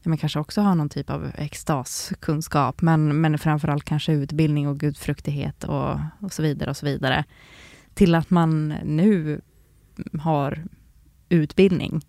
men 0.02 0.18
kanske 0.18 0.38
också 0.38 0.60
har 0.60 0.74
någon 0.74 0.88
typ 0.88 1.10
av 1.10 1.30
extaskunskap, 1.34 2.82
men, 2.82 3.20
men 3.20 3.38
framförallt 3.38 3.84
kanske 3.84 4.12
utbildning 4.12 4.68
och 4.68 4.78
gudfruktighet 4.78 5.64
och, 5.64 5.98
och 6.20 6.32
så 6.32 6.42
vidare 6.42 6.70
och 6.70 6.76
så 6.76 6.86
vidare. 6.86 7.24
Till 7.98 8.14
att 8.14 8.30
man 8.30 8.68
nu 8.84 9.40
har 10.20 10.64
utbildning. 11.28 12.00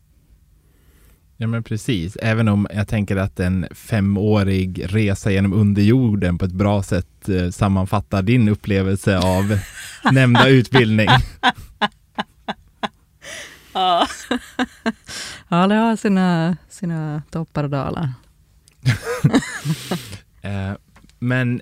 Ja 1.37 1.47
men 1.47 1.63
precis, 1.63 2.15
även 2.21 2.47
om 2.47 2.67
jag 2.73 2.87
tänker 2.87 3.15
att 3.17 3.39
en 3.39 3.67
femårig 3.71 4.85
resa 4.95 5.31
genom 5.31 5.53
underjorden 5.53 6.37
på 6.37 6.45
ett 6.45 6.51
bra 6.51 6.83
sätt 6.83 7.29
eh, 7.29 7.49
sammanfattar 7.49 8.21
din 8.21 8.49
upplevelse 8.49 9.17
av 9.17 9.59
nämnda 10.11 10.47
utbildning. 10.47 11.07
Ja. 13.73 14.07
ja, 15.47 15.67
det 15.67 15.75
har 15.75 15.95
sina, 15.95 16.57
sina 16.69 17.21
toppar 17.29 17.63
och 17.63 17.69
dalar. 17.69 18.13
Eh, 20.41 20.71
men 21.19 21.61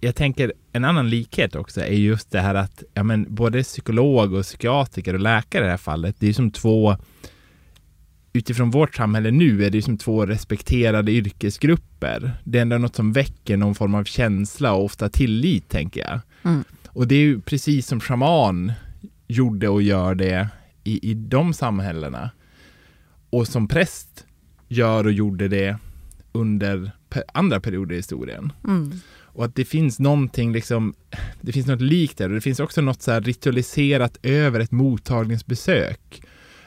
jag 0.00 0.14
tänker 0.14 0.52
en 0.72 0.84
annan 0.84 1.10
likhet 1.10 1.54
också 1.54 1.80
är 1.80 1.86
just 1.86 2.30
det 2.30 2.40
här 2.40 2.54
att 2.54 2.82
ja, 2.94 3.02
men 3.02 3.34
både 3.34 3.62
psykolog 3.62 4.32
och 4.32 4.42
psykiatriker 4.42 5.14
och 5.14 5.20
läkare 5.20 5.62
i 5.62 5.64
det 5.64 5.70
här 5.70 5.76
fallet, 5.76 6.16
det 6.18 6.28
är 6.28 6.32
som 6.32 6.50
två 6.50 6.96
utifrån 8.32 8.70
vårt 8.70 8.94
samhälle 8.94 9.30
nu 9.30 9.64
är 9.64 9.70
det 9.70 9.82
som 9.82 9.98
två 9.98 10.26
respekterade 10.26 11.12
yrkesgrupper. 11.12 12.32
Det 12.44 12.58
är 12.58 12.62
ändå 12.62 12.78
något 12.78 12.96
som 12.96 13.12
väcker 13.12 13.56
någon 13.56 13.74
form 13.74 13.94
av 13.94 14.04
känsla 14.04 14.72
och 14.72 14.84
ofta 14.84 15.08
tillit, 15.08 15.68
tänker 15.68 16.00
jag. 16.00 16.20
Mm. 16.42 16.64
Och 16.88 17.08
det 17.08 17.14
är 17.14 17.20
ju 17.20 17.40
precis 17.40 17.86
som 17.86 18.00
shaman 18.00 18.72
gjorde 19.26 19.68
och 19.68 19.82
gör 19.82 20.14
det 20.14 20.48
i, 20.84 21.10
i 21.10 21.14
de 21.14 21.54
samhällena. 21.54 22.30
Och 23.30 23.48
som 23.48 23.68
präst 23.68 24.26
gör 24.68 25.04
och 25.04 25.12
gjorde 25.12 25.48
det 25.48 25.78
under 26.32 26.90
andra 27.32 27.60
perioder 27.60 27.94
i 27.94 27.96
historien. 27.96 28.52
Mm. 28.64 29.00
Och 29.36 29.44
att 29.44 29.54
det 29.54 29.64
finns 29.64 29.98
någonting, 29.98 30.52
liksom, 30.52 30.94
det 31.40 31.52
finns 31.52 31.66
något 31.66 31.80
likt 31.80 32.18
där 32.18 32.28
och 32.28 32.34
det 32.34 32.40
finns 32.40 32.60
också 32.60 32.80
något 32.80 33.02
så 33.02 33.20
ritualiserat 33.20 34.18
över 34.22 34.60
ett 34.60 34.70
mottagningsbesök. 34.70 36.22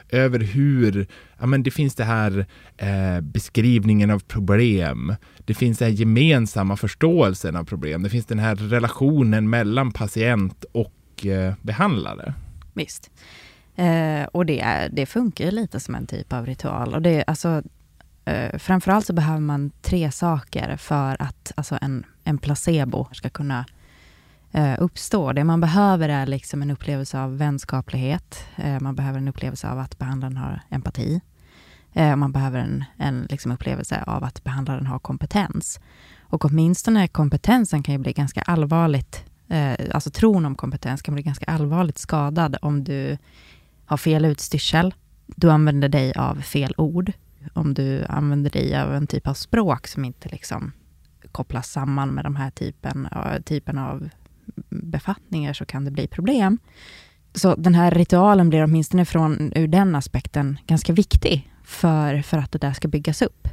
Över 0.08 0.38
hur, 0.38 1.06
ja 1.38 1.46
men 1.46 1.62
det 1.62 1.70
finns 1.70 1.94
det 1.94 2.04
här 2.04 2.46
eh, 2.76 3.20
beskrivningen 3.20 4.10
av 4.10 4.18
problem. 4.18 5.14
Det 5.44 5.54
finns 5.54 5.78
den 5.78 5.90
här 5.90 5.96
gemensamma 5.96 6.76
förståelsen 6.76 7.56
av 7.56 7.64
problem. 7.64 8.02
Det 8.02 8.10
finns 8.10 8.26
den 8.26 8.38
här 8.38 8.54
relationen 8.54 9.50
mellan 9.50 9.92
patient 9.92 10.64
och 10.72 11.26
eh, 11.26 11.54
behandlare. 11.62 12.34
Visst. 12.74 13.10
Eh, 13.76 14.24
och 14.32 14.46
det, 14.46 14.88
det 14.92 15.06
funkar 15.06 15.44
ju 15.44 15.50
lite 15.50 15.80
som 15.80 15.94
en 15.94 16.06
typ 16.06 16.32
av 16.32 16.46
ritual. 16.46 16.94
Och 16.94 17.02
det, 17.02 17.24
alltså, 17.26 17.62
eh, 18.24 18.58
framförallt 18.58 19.06
så 19.06 19.12
behöver 19.12 19.40
man 19.40 19.70
tre 19.82 20.10
saker 20.10 20.76
för 20.76 21.22
att 21.22 21.52
alltså 21.56 21.78
en, 21.80 22.06
en 22.24 22.38
placebo 22.38 23.08
ska 23.12 23.30
kunna 23.30 23.64
eh, 24.52 24.74
uppstå. 24.78 25.32
Det 25.32 25.44
man 25.44 25.60
behöver 25.60 26.08
är 26.08 26.26
liksom 26.26 26.62
en 26.62 26.70
upplevelse 26.70 27.20
av 27.20 27.38
vänskaplighet. 27.38 28.44
Eh, 28.56 28.80
man 28.80 28.94
behöver 28.94 29.18
en 29.18 29.28
upplevelse 29.28 29.68
av 29.68 29.78
att 29.78 29.98
behandlaren 29.98 30.36
har 30.36 30.60
empati. 30.68 31.20
Eh, 31.92 32.16
man 32.16 32.32
behöver 32.32 32.58
en, 32.58 32.84
en 32.96 33.26
liksom 33.30 33.52
upplevelse 33.52 34.02
av 34.06 34.24
att 34.24 34.44
behandlaren 34.44 34.86
har 34.86 34.98
kompetens. 34.98 35.80
Och 36.20 36.44
åtminstone 36.44 37.08
kompetensen 37.08 37.82
kan 37.82 37.94
ju 37.94 37.98
bli 37.98 38.12
ganska 38.12 38.42
allvarligt, 38.42 39.24
eh, 39.48 39.74
alltså 39.94 40.10
tron 40.10 40.46
om 40.46 40.54
kompetens 40.54 41.02
kan 41.02 41.14
bli 41.14 41.22
ganska 41.22 41.46
allvarligt 41.46 41.98
skadad 41.98 42.56
om 42.62 42.84
du 42.84 43.18
har 43.84 43.96
fel 43.96 44.24
utstyrsel, 44.24 44.94
du 45.26 45.50
använder 45.50 45.88
dig 45.88 46.14
av 46.14 46.40
fel 46.40 46.74
ord, 46.76 47.12
om 47.52 47.74
du 47.74 48.04
använder 48.04 48.50
dig 48.50 48.76
av 48.76 48.94
en 48.94 49.06
typ 49.06 49.26
av 49.26 49.34
språk 49.34 49.86
som 49.86 50.04
inte 50.04 50.28
liksom 50.28 50.72
kopplas 51.32 51.70
samman 51.70 52.08
med 52.08 52.24
de 52.24 52.36
här 52.36 52.50
typen, 52.50 53.06
eh, 53.06 53.42
typen 53.42 53.78
av 53.78 54.08
befattningar 54.68 55.52
så 55.52 55.66
kan 55.66 55.84
det 55.84 55.90
bli 55.90 56.06
problem. 56.06 56.58
Så 57.34 57.54
den 57.54 57.74
här 57.74 57.90
ritualen 57.90 58.48
blir 58.48 58.64
åtminstone 58.64 59.04
från 59.04 59.52
ur 59.56 59.68
den 59.68 59.94
aspekten 59.94 60.58
ganska 60.66 60.92
viktig 60.92 61.52
för, 61.64 62.22
för 62.22 62.38
att 62.38 62.52
det 62.52 62.58
där 62.58 62.72
ska 62.72 62.88
byggas 62.88 63.22
upp. 63.22 63.48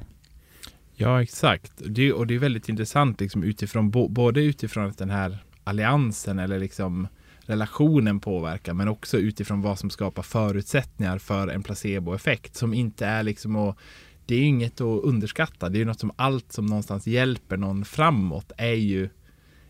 Ja, 0.93 1.21
exakt. 1.21 1.71
Det, 1.85 2.13
och 2.13 2.27
det 2.27 2.35
är 2.35 2.39
väldigt 2.39 2.69
intressant 2.69 3.21
liksom 3.21 3.43
utifrån, 3.43 3.91
både 3.91 4.41
utifrån 4.41 4.85
att 4.85 4.97
den 4.97 5.09
här 5.09 5.43
alliansen 5.63 6.39
eller 6.39 6.59
liksom 6.59 7.07
relationen 7.47 8.19
påverkar, 8.19 8.73
men 8.73 8.87
också 8.87 9.17
utifrån 9.17 9.61
vad 9.61 9.79
som 9.79 9.89
skapar 9.89 10.23
förutsättningar 10.23 11.17
för 11.17 11.47
en 11.47 11.63
placeboeffekt 11.63 12.55
som 12.55 12.73
inte 12.73 13.05
är 13.05 13.23
liksom 13.23 13.55
att 13.55 13.77
det 14.25 14.35
är 14.35 14.43
inget 14.43 14.81
att 14.81 15.03
underskatta. 15.03 15.69
Det 15.69 15.81
är 15.81 15.85
något 15.85 15.99
som 15.99 16.11
allt 16.15 16.51
som 16.51 16.65
någonstans 16.65 17.07
hjälper 17.07 17.57
någon 17.57 17.85
framåt 17.85 18.51
är 18.57 18.73
ju 18.73 19.09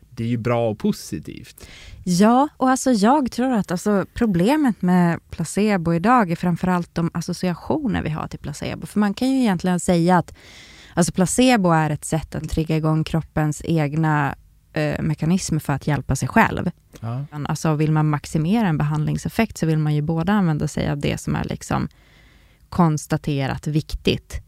det 0.10 0.24
är 0.24 0.28
ju 0.28 0.38
bra 0.38 0.70
och 0.70 0.80
positivt. 0.80 1.68
Ja, 2.04 2.48
och 2.58 2.70
alltså 2.70 2.92
jag 2.92 3.32
tror 3.32 3.52
att 3.54 3.72
alltså 3.72 4.06
problemet 4.14 4.82
med 4.82 5.20
placebo 5.30 5.94
idag 5.94 6.32
är 6.32 6.36
framförallt 6.36 6.96
de 6.96 7.12
associationer 7.14 8.04
vi 8.04 8.10
har 8.10 8.28
till 8.28 8.40
placebo. 8.40 8.86
För 8.86 9.00
man 9.00 9.14
kan 9.14 9.32
ju 9.32 9.40
egentligen 9.40 9.80
säga 9.80 10.18
att 10.18 10.36
alltså 10.94 11.14
placebo 11.14 11.72
är 11.72 11.90
ett 11.90 12.06
sätt 12.06 12.36
att 12.36 12.50
trigga 12.50 12.78
igång 12.78 13.04
kroppens 13.04 13.62
egna 13.66 14.36
eh, 14.78 15.02
mekanismer 15.02 15.60
för 15.60 15.74
att 15.74 15.88
hjälpa 15.88 16.16
sig 16.16 16.28
själv. 16.28 16.72
Ja. 17.00 17.26
Alltså 17.32 17.76
vill 17.76 17.92
man 17.92 18.10
maximera 18.10 18.68
en 18.68 18.78
behandlingseffekt 18.78 19.58
så 19.58 19.66
vill 19.66 19.78
man 19.78 19.96
ju 19.96 20.02
både 20.02 20.32
använda 20.32 20.68
sig 20.68 20.90
av 20.90 20.98
det 20.98 21.18
som 21.18 21.36
är 21.36 21.44
liksom 21.44 21.88
konstaterat 22.70 23.68
viktigt 23.68 24.42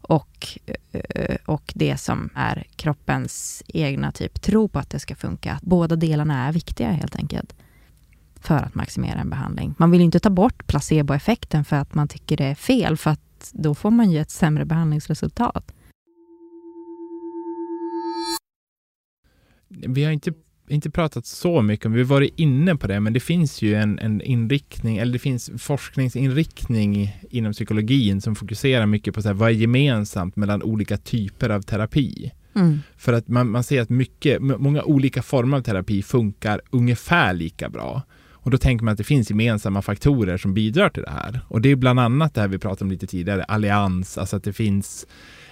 och, 0.00 0.48
eh, 0.92 1.36
och 1.46 1.72
det 1.74 1.96
som 1.96 2.30
är 2.34 2.64
kroppens 2.76 3.62
egna 3.66 4.12
typ 4.12 4.42
tro 4.42 4.68
på 4.68 4.78
att 4.78 4.90
det 4.90 4.98
ska 4.98 5.14
funka. 5.14 5.58
Båda 5.62 5.96
delarna 5.96 6.46
är 6.48 6.52
viktiga 6.52 6.90
helt 6.90 7.16
enkelt 7.16 7.54
för 8.40 8.56
att 8.58 8.74
maximera 8.74 9.20
en 9.20 9.30
behandling. 9.30 9.74
Man 9.78 9.90
vill 9.90 10.00
inte 10.00 10.20
ta 10.20 10.30
bort 10.30 10.66
placeboeffekten 10.66 11.64
för 11.64 11.76
att 11.76 11.94
man 11.94 12.08
tycker 12.08 12.36
det 12.36 12.44
är 12.44 12.54
fel, 12.54 12.96
för 12.96 13.10
att 13.10 13.50
då 13.52 13.74
får 13.74 13.90
man 13.90 14.10
ju 14.10 14.20
ett 14.20 14.30
sämre 14.30 14.64
behandlingsresultat. 14.64 15.72
Vi 19.68 20.04
har 20.04 20.12
inte, 20.12 20.32
inte 20.68 20.90
pratat 20.90 21.26
så 21.26 21.62
mycket 21.62 21.86
om, 21.86 21.92
vi 21.92 22.00
har 22.00 22.06
varit 22.06 22.34
inne 22.36 22.76
på 22.76 22.86
det, 22.86 23.00
men 23.00 23.12
det 23.12 23.20
finns 23.20 23.62
ju 23.62 23.74
en, 23.74 23.98
en 23.98 24.20
inriktning, 24.20 24.96
eller 24.96 25.12
det 25.12 25.18
finns 25.18 25.50
forskningsinriktning 25.58 27.16
inom 27.30 27.52
psykologin 27.52 28.20
som 28.20 28.36
fokuserar 28.36 28.86
mycket 28.86 29.14
på 29.14 29.22
så 29.22 29.28
här, 29.28 29.34
vad 29.34 29.48
är 29.48 29.54
gemensamt 29.54 30.36
mellan 30.36 30.62
olika 30.62 30.96
typer 30.96 31.50
av 31.50 31.62
terapi. 31.62 32.32
Mm. 32.54 32.78
För 32.96 33.12
att 33.12 33.28
man, 33.28 33.50
man 33.50 33.64
ser 33.64 33.80
att 33.82 33.88
mycket, 33.88 34.42
många 34.42 34.82
olika 34.82 35.22
former 35.22 35.56
av 35.56 35.62
terapi 35.62 36.02
funkar 36.02 36.60
ungefär 36.70 37.34
lika 37.34 37.68
bra. 37.68 38.02
Och 38.46 38.50
då 38.50 38.58
tänker 38.58 38.84
man 38.84 38.92
att 38.92 38.98
det 38.98 39.04
finns 39.04 39.30
gemensamma 39.30 39.82
faktorer 39.82 40.36
som 40.36 40.54
bidrar 40.54 40.88
till 40.88 41.02
det 41.02 41.10
här. 41.10 41.40
Och 41.48 41.60
det 41.60 41.68
är 41.68 41.76
bland 41.76 42.00
annat 42.00 42.34
det 42.34 42.40
här 42.40 42.48
vi 42.48 42.58
pratade 42.58 42.84
om 42.84 42.90
lite 42.90 43.06
tidigare, 43.06 43.44
allians, 43.44 44.18
alltså 44.18 44.36
att 44.36 44.44
det 44.44 44.52
finns 44.52 45.06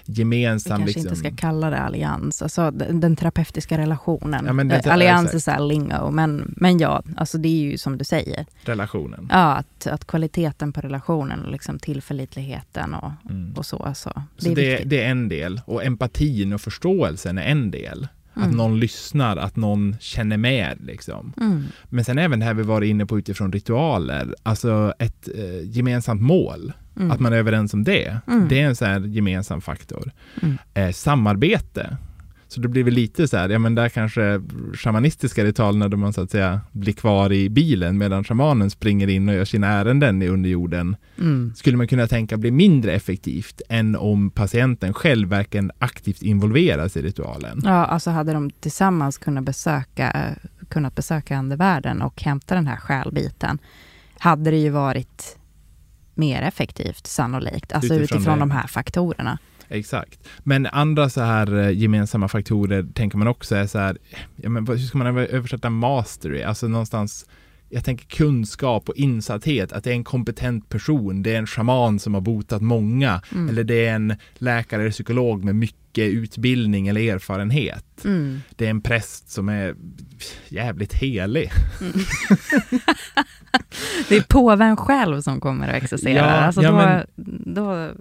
gemensam... 0.04 0.76
Vi 0.76 0.84
kanske 0.84 1.00
liksom... 1.00 1.26
inte 1.26 1.36
ska 1.36 1.46
kalla 1.46 1.70
det 1.70 1.78
allians, 1.78 2.42
alltså 2.42 2.70
den, 2.70 3.00
den 3.00 3.16
terapeutiska 3.16 3.78
relationen. 3.78 4.44
Ja, 4.46 4.52
men 4.52 4.68
det, 4.68 4.86
allians 4.86 5.34
är 5.34 5.38
så 5.38 5.50
här 5.50 5.60
lingo, 5.60 6.10
men, 6.10 6.54
men 6.56 6.78
ja, 6.78 7.02
alltså 7.16 7.38
det 7.38 7.48
är 7.48 7.70
ju 7.70 7.78
som 7.78 7.98
du 7.98 8.04
säger. 8.04 8.46
Relationen. 8.62 9.28
Ja, 9.30 9.54
att, 9.54 9.86
att 9.86 10.06
kvaliteten 10.06 10.72
på 10.72 10.80
relationen 10.80 11.44
och 11.44 11.52
liksom 11.52 11.78
tillförlitligheten 11.78 12.94
och, 12.94 13.12
mm. 13.30 13.54
och 13.56 13.66
så. 13.66 13.76
Alltså, 13.76 14.22
det, 14.36 14.42
så 14.42 14.50
är 14.50 14.54
det, 14.54 14.82
det, 14.84 15.02
är 15.02 15.10
en 15.10 15.28
del, 15.28 15.60
och 15.66 15.84
empatin 15.84 16.52
och 16.52 16.60
förståelsen 16.60 17.38
är 17.38 17.42
en 17.42 17.70
del. 17.70 18.08
Mm. 18.36 18.48
Att 18.48 18.54
någon 18.54 18.80
lyssnar, 18.80 19.36
att 19.36 19.56
någon 19.56 19.96
känner 20.00 20.36
med. 20.36 20.78
Liksom. 20.80 21.32
Mm. 21.40 21.64
Men 21.84 22.04
sen 22.04 22.18
även 22.18 22.38
det 22.38 22.46
här 22.46 22.54
vi 22.54 22.62
var 22.62 22.82
inne 22.82 23.06
på 23.06 23.18
utifrån 23.18 23.52
ritualer, 23.52 24.34
alltså 24.42 24.94
ett 24.98 25.28
eh, 25.34 25.70
gemensamt 25.70 26.22
mål. 26.22 26.72
Mm. 26.96 27.10
Att 27.10 27.20
man 27.20 27.32
är 27.32 27.36
överens 27.36 27.74
om 27.74 27.84
det. 27.84 28.18
Mm. 28.26 28.48
Det 28.48 28.60
är 28.60 28.66
en 28.66 28.76
sån 28.76 28.88
här 28.88 29.00
gemensam 29.00 29.60
faktor. 29.60 30.12
Mm. 30.42 30.58
Eh, 30.74 30.92
samarbete. 30.92 31.96
Så 32.48 32.60
det 32.60 32.68
blir 32.68 32.84
väl 32.84 32.94
lite 32.94 33.28
så 33.28 33.36
här, 33.36 33.48
ja 33.48 33.58
men 33.58 33.74
där 33.74 33.88
kanske 33.88 34.40
shamanistiska 34.74 35.44
ritualerna 35.44 35.88
då 35.88 35.96
man 35.96 36.12
så 36.12 36.20
att 36.20 36.30
säga 36.30 36.60
blir 36.72 36.92
kvar 36.92 37.32
i 37.32 37.50
bilen 37.50 37.98
medan 37.98 38.24
shamanen 38.24 38.70
springer 38.70 39.08
in 39.08 39.28
och 39.28 39.34
gör 39.34 39.44
sina 39.44 39.66
ärenden 39.66 40.22
i 40.22 40.28
underjorden. 40.28 40.96
Mm. 41.18 41.52
Skulle 41.56 41.76
man 41.76 41.88
kunna 41.88 42.06
tänka 42.06 42.36
bli 42.36 42.50
mindre 42.50 42.92
effektivt 42.92 43.62
än 43.68 43.96
om 43.96 44.30
patienten 44.30 44.94
själv 44.94 45.28
verkligen 45.28 45.70
aktivt 45.78 46.22
involveras 46.22 46.96
i 46.96 47.02
ritualen. 47.02 47.60
Ja, 47.64 47.84
alltså 47.84 48.10
hade 48.10 48.32
de 48.32 48.50
tillsammans 48.50 49.18
kunnat 49.18 49.44
besöka 49.44 50.36
kunnat 50.68 50.94
besöka 50.94 51.36
andevärlden 51.36 52.02
och 52.02 52.22
hämta 52.22 52.54
den 52.54 52.66
här 52.66 52.76
själbiten, 52.76 53.58
hade 54.18 54.50
det 54.50 54.56
ju 54.56 54.70
varit 54.70 55.38
mer 56.16 56.42
effektivt 56.42 57.06
sannolikt, 57.06 57.72
alltså 57.72 57.94
utifrån, 57.94 58.18
utifrån 58.18 58.38
de 58.38 58.50
här 58.50 58.66
faktorerna. 58.66 59.38
Exakt. 59.68 60.28
Men 60.38 60.66
andra 60.66 61.10
så 61.10 61.20
här 61.20 61.58
eh, 61.58 61.70
gemensamma 61.70 62.28
faktorer 62.28 62.86
tänker 62.94 63.18
man 63.18 63.28
också 63.28 63.56
är 63.56 63.66
så 63.66 63.78
här, 63.78 63.98
ja, 64.36 64.48
men 64.48 64.66
hur 64.66 64.78
ska 64.78 64.98
man 64.98 65.18
översätta 65.18 65.70
mastery? 65.70 66.42
Alltså 66.42 66.68
någonstans, 66.68 67.26
jag 67.68 67.84
tänker 67.84 68.06
kunskap 68.06 68.88
och 68.88 68.96
insatthet, 68.96 69.72
att 69.72 69.84
det 69.84 69.90
är 69.90 69.94
en 69.94 70.04
kompetent 70.04 70.68
person, 70.68 71.22
det 71.22 71.34
är 71.34 71.38
en 71.38 71.46
shaman 71.46 71.98
som 71.98 72.14
har 72.14 72.20
botat 72.20 72.62
många, 72.62 73.22
mm. 73.32 73.48
eller 73.48 73.64
det 73.64 73.86
är 73.86 73.94
en 73.94 74.16
läkare 74.34 74.80
eller 74.80 74.90
psykolog 74.90 75.44
med 75.44 75.54
mycket 75.54 75.83
utbildning 76.02 76.88
eller 76.88 77.14
erfarenhet. 77.14 78.04
Mm. 78.04 78.40
Det 78.56 78.66
är 78.66 78.70
en 78.70 78.80
präst 78.80 79.30
som 79.30 79.48
är 79.48 79.74
jävligt 80.48 80.92
helig. 80.92 81.50
Mm. 81.80 81.92
det 84.08 84.16
är 84.16 84.22
påven 84.28 84.76
själv 84.76 85.20
som 85.20 85.40
kommer 85.40 85.68
att 85.68 85.82
exercera. 85.82 86.16
Ja, 86.16 86.24
alltså 86.24 86.62
ja, 86.62 86.70
då, 86.70 86.76
men... 86.76 87.06
då 87.54 87.92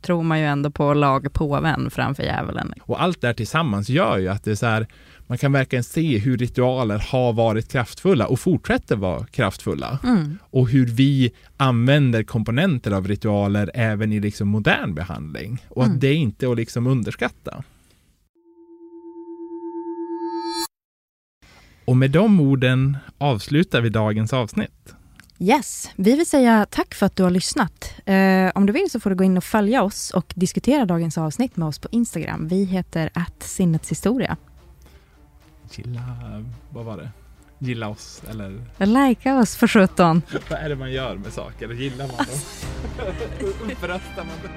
tror 0.00 0.22
man 0.22 0.38
ju 0.38 0.46
ändå 0.46 0.70
på 0.70 0.94
lagpåven 0.94 1.90
framför 1.90 2.22
djävulen. 2.22 2.72
Och 2.82 3.02
allt 3.02 3.20
det 3.20 3.26
här 3.26 3.34
tillsammans 3.34 3.88
gör 3.88 4.18
ju 4.18 4.28
att 4.28 4.44
det 4.44 4.50
är 4.50 4.54
så 4.54 4.66
här, 4.66 4.86
man 5.26 5.38
kan 5.38 5.52
verkligen 5.52 5.84
se 5.84 6.18
hur 6.18 6.36
ritualer 6.36 6.98
har 6.98 7.32
varit 7.32 7.72
kraftfulla 7.72 8.26
och 8.26 8.40
fortsätter 8.40 8.96
vara 8.96 9.26
kraftfulla. 9.26 9.98
Mm. 10.04 10.38
Och 10.50 10.68
hur 10.68 10.86
vi 10.86 11.32
använder 11.56 12.22
komponenter 12.22 12.90
av 12.90 13.08
ritualer 13.08 13.70
även 13.74 14.12
i 14.12 14.20
liksom 14.20 14.48
modern 14.48 14.94
behandling. 14.94 15.62
Och 15.68 15.82
mm. 15.82 15.94
att 15.94 16.00
det 16.00 16.14
inte 16.14 16.46
är 16.46 16.50
att 16.50 16.56
liksom 16.56 16.86
underskatta. 16.86 17.62
Och 21.84 21.96
med 21.96 22.10
de 22.10 22.40
orden 22.40 22.96
avslutar 23.18 23.80
vi 23.80 23.88
dagens 23.88 24.32
avsnitt. 24.32 24.94
Yes, 25.40 25.90
vi 25.96 26.16
vill 26.16 26.26
säga 26.26 26.66
tack 26.70 26.94
för 26.94 27.06
att 27.06 27.16
du 27.16 27.22
har 27.22 27.30
lyssnat. 27.30 27.94
Eh, 28.04 28.50
om 28.54 28.66
du 28.66 28.72
vill 28.72 28.90
så 28.90 29.00
får 29.00 29.10
du 29.10 29.16
gå 29.16 29.24
in 29.24 29.36
och 29.36 29.44
följa 29.44 29.82
oss 29.82 30.10
och 30.10 30.32
diskutera 30.36 30.84
dagens 30.84 31.18
avsnitt 31.18 31.56
med 31.56 31.68
oss 31.68 31.78
på 31.78 31.88
Instagram. 31.90 32.48
Vi 32.48 32.64
heter 32.64 33.10
att 33.14 33.42
sinnets 33.42 33.90
historia. 33.90 34.36
Gilla, 35.70 36.00
vad 36.70 36.84
var 36.84 36.96
det? 36.96 37.10
Gilla 37.58 37.88
oss 37.88 38.22
eller? 38.30 38.64
Lajka 38.78 39.38
oss 39.38 39.56
för 39.56 39.66
sjutton. 39.66 40.22
vad 40.50 40.58
är 40.58 40.68
det 40.68 40.76
man 40.76 40.92
gör 40.92 41.16
med 41.16 41.32
saker? 41.32 41.68
Gillar 41.72 42.06
man 42.06 42.16
dem? 42.16 42.26
Uppröstar 43.72 44.16
man 44.16 44.26
dem? 44.42 44.52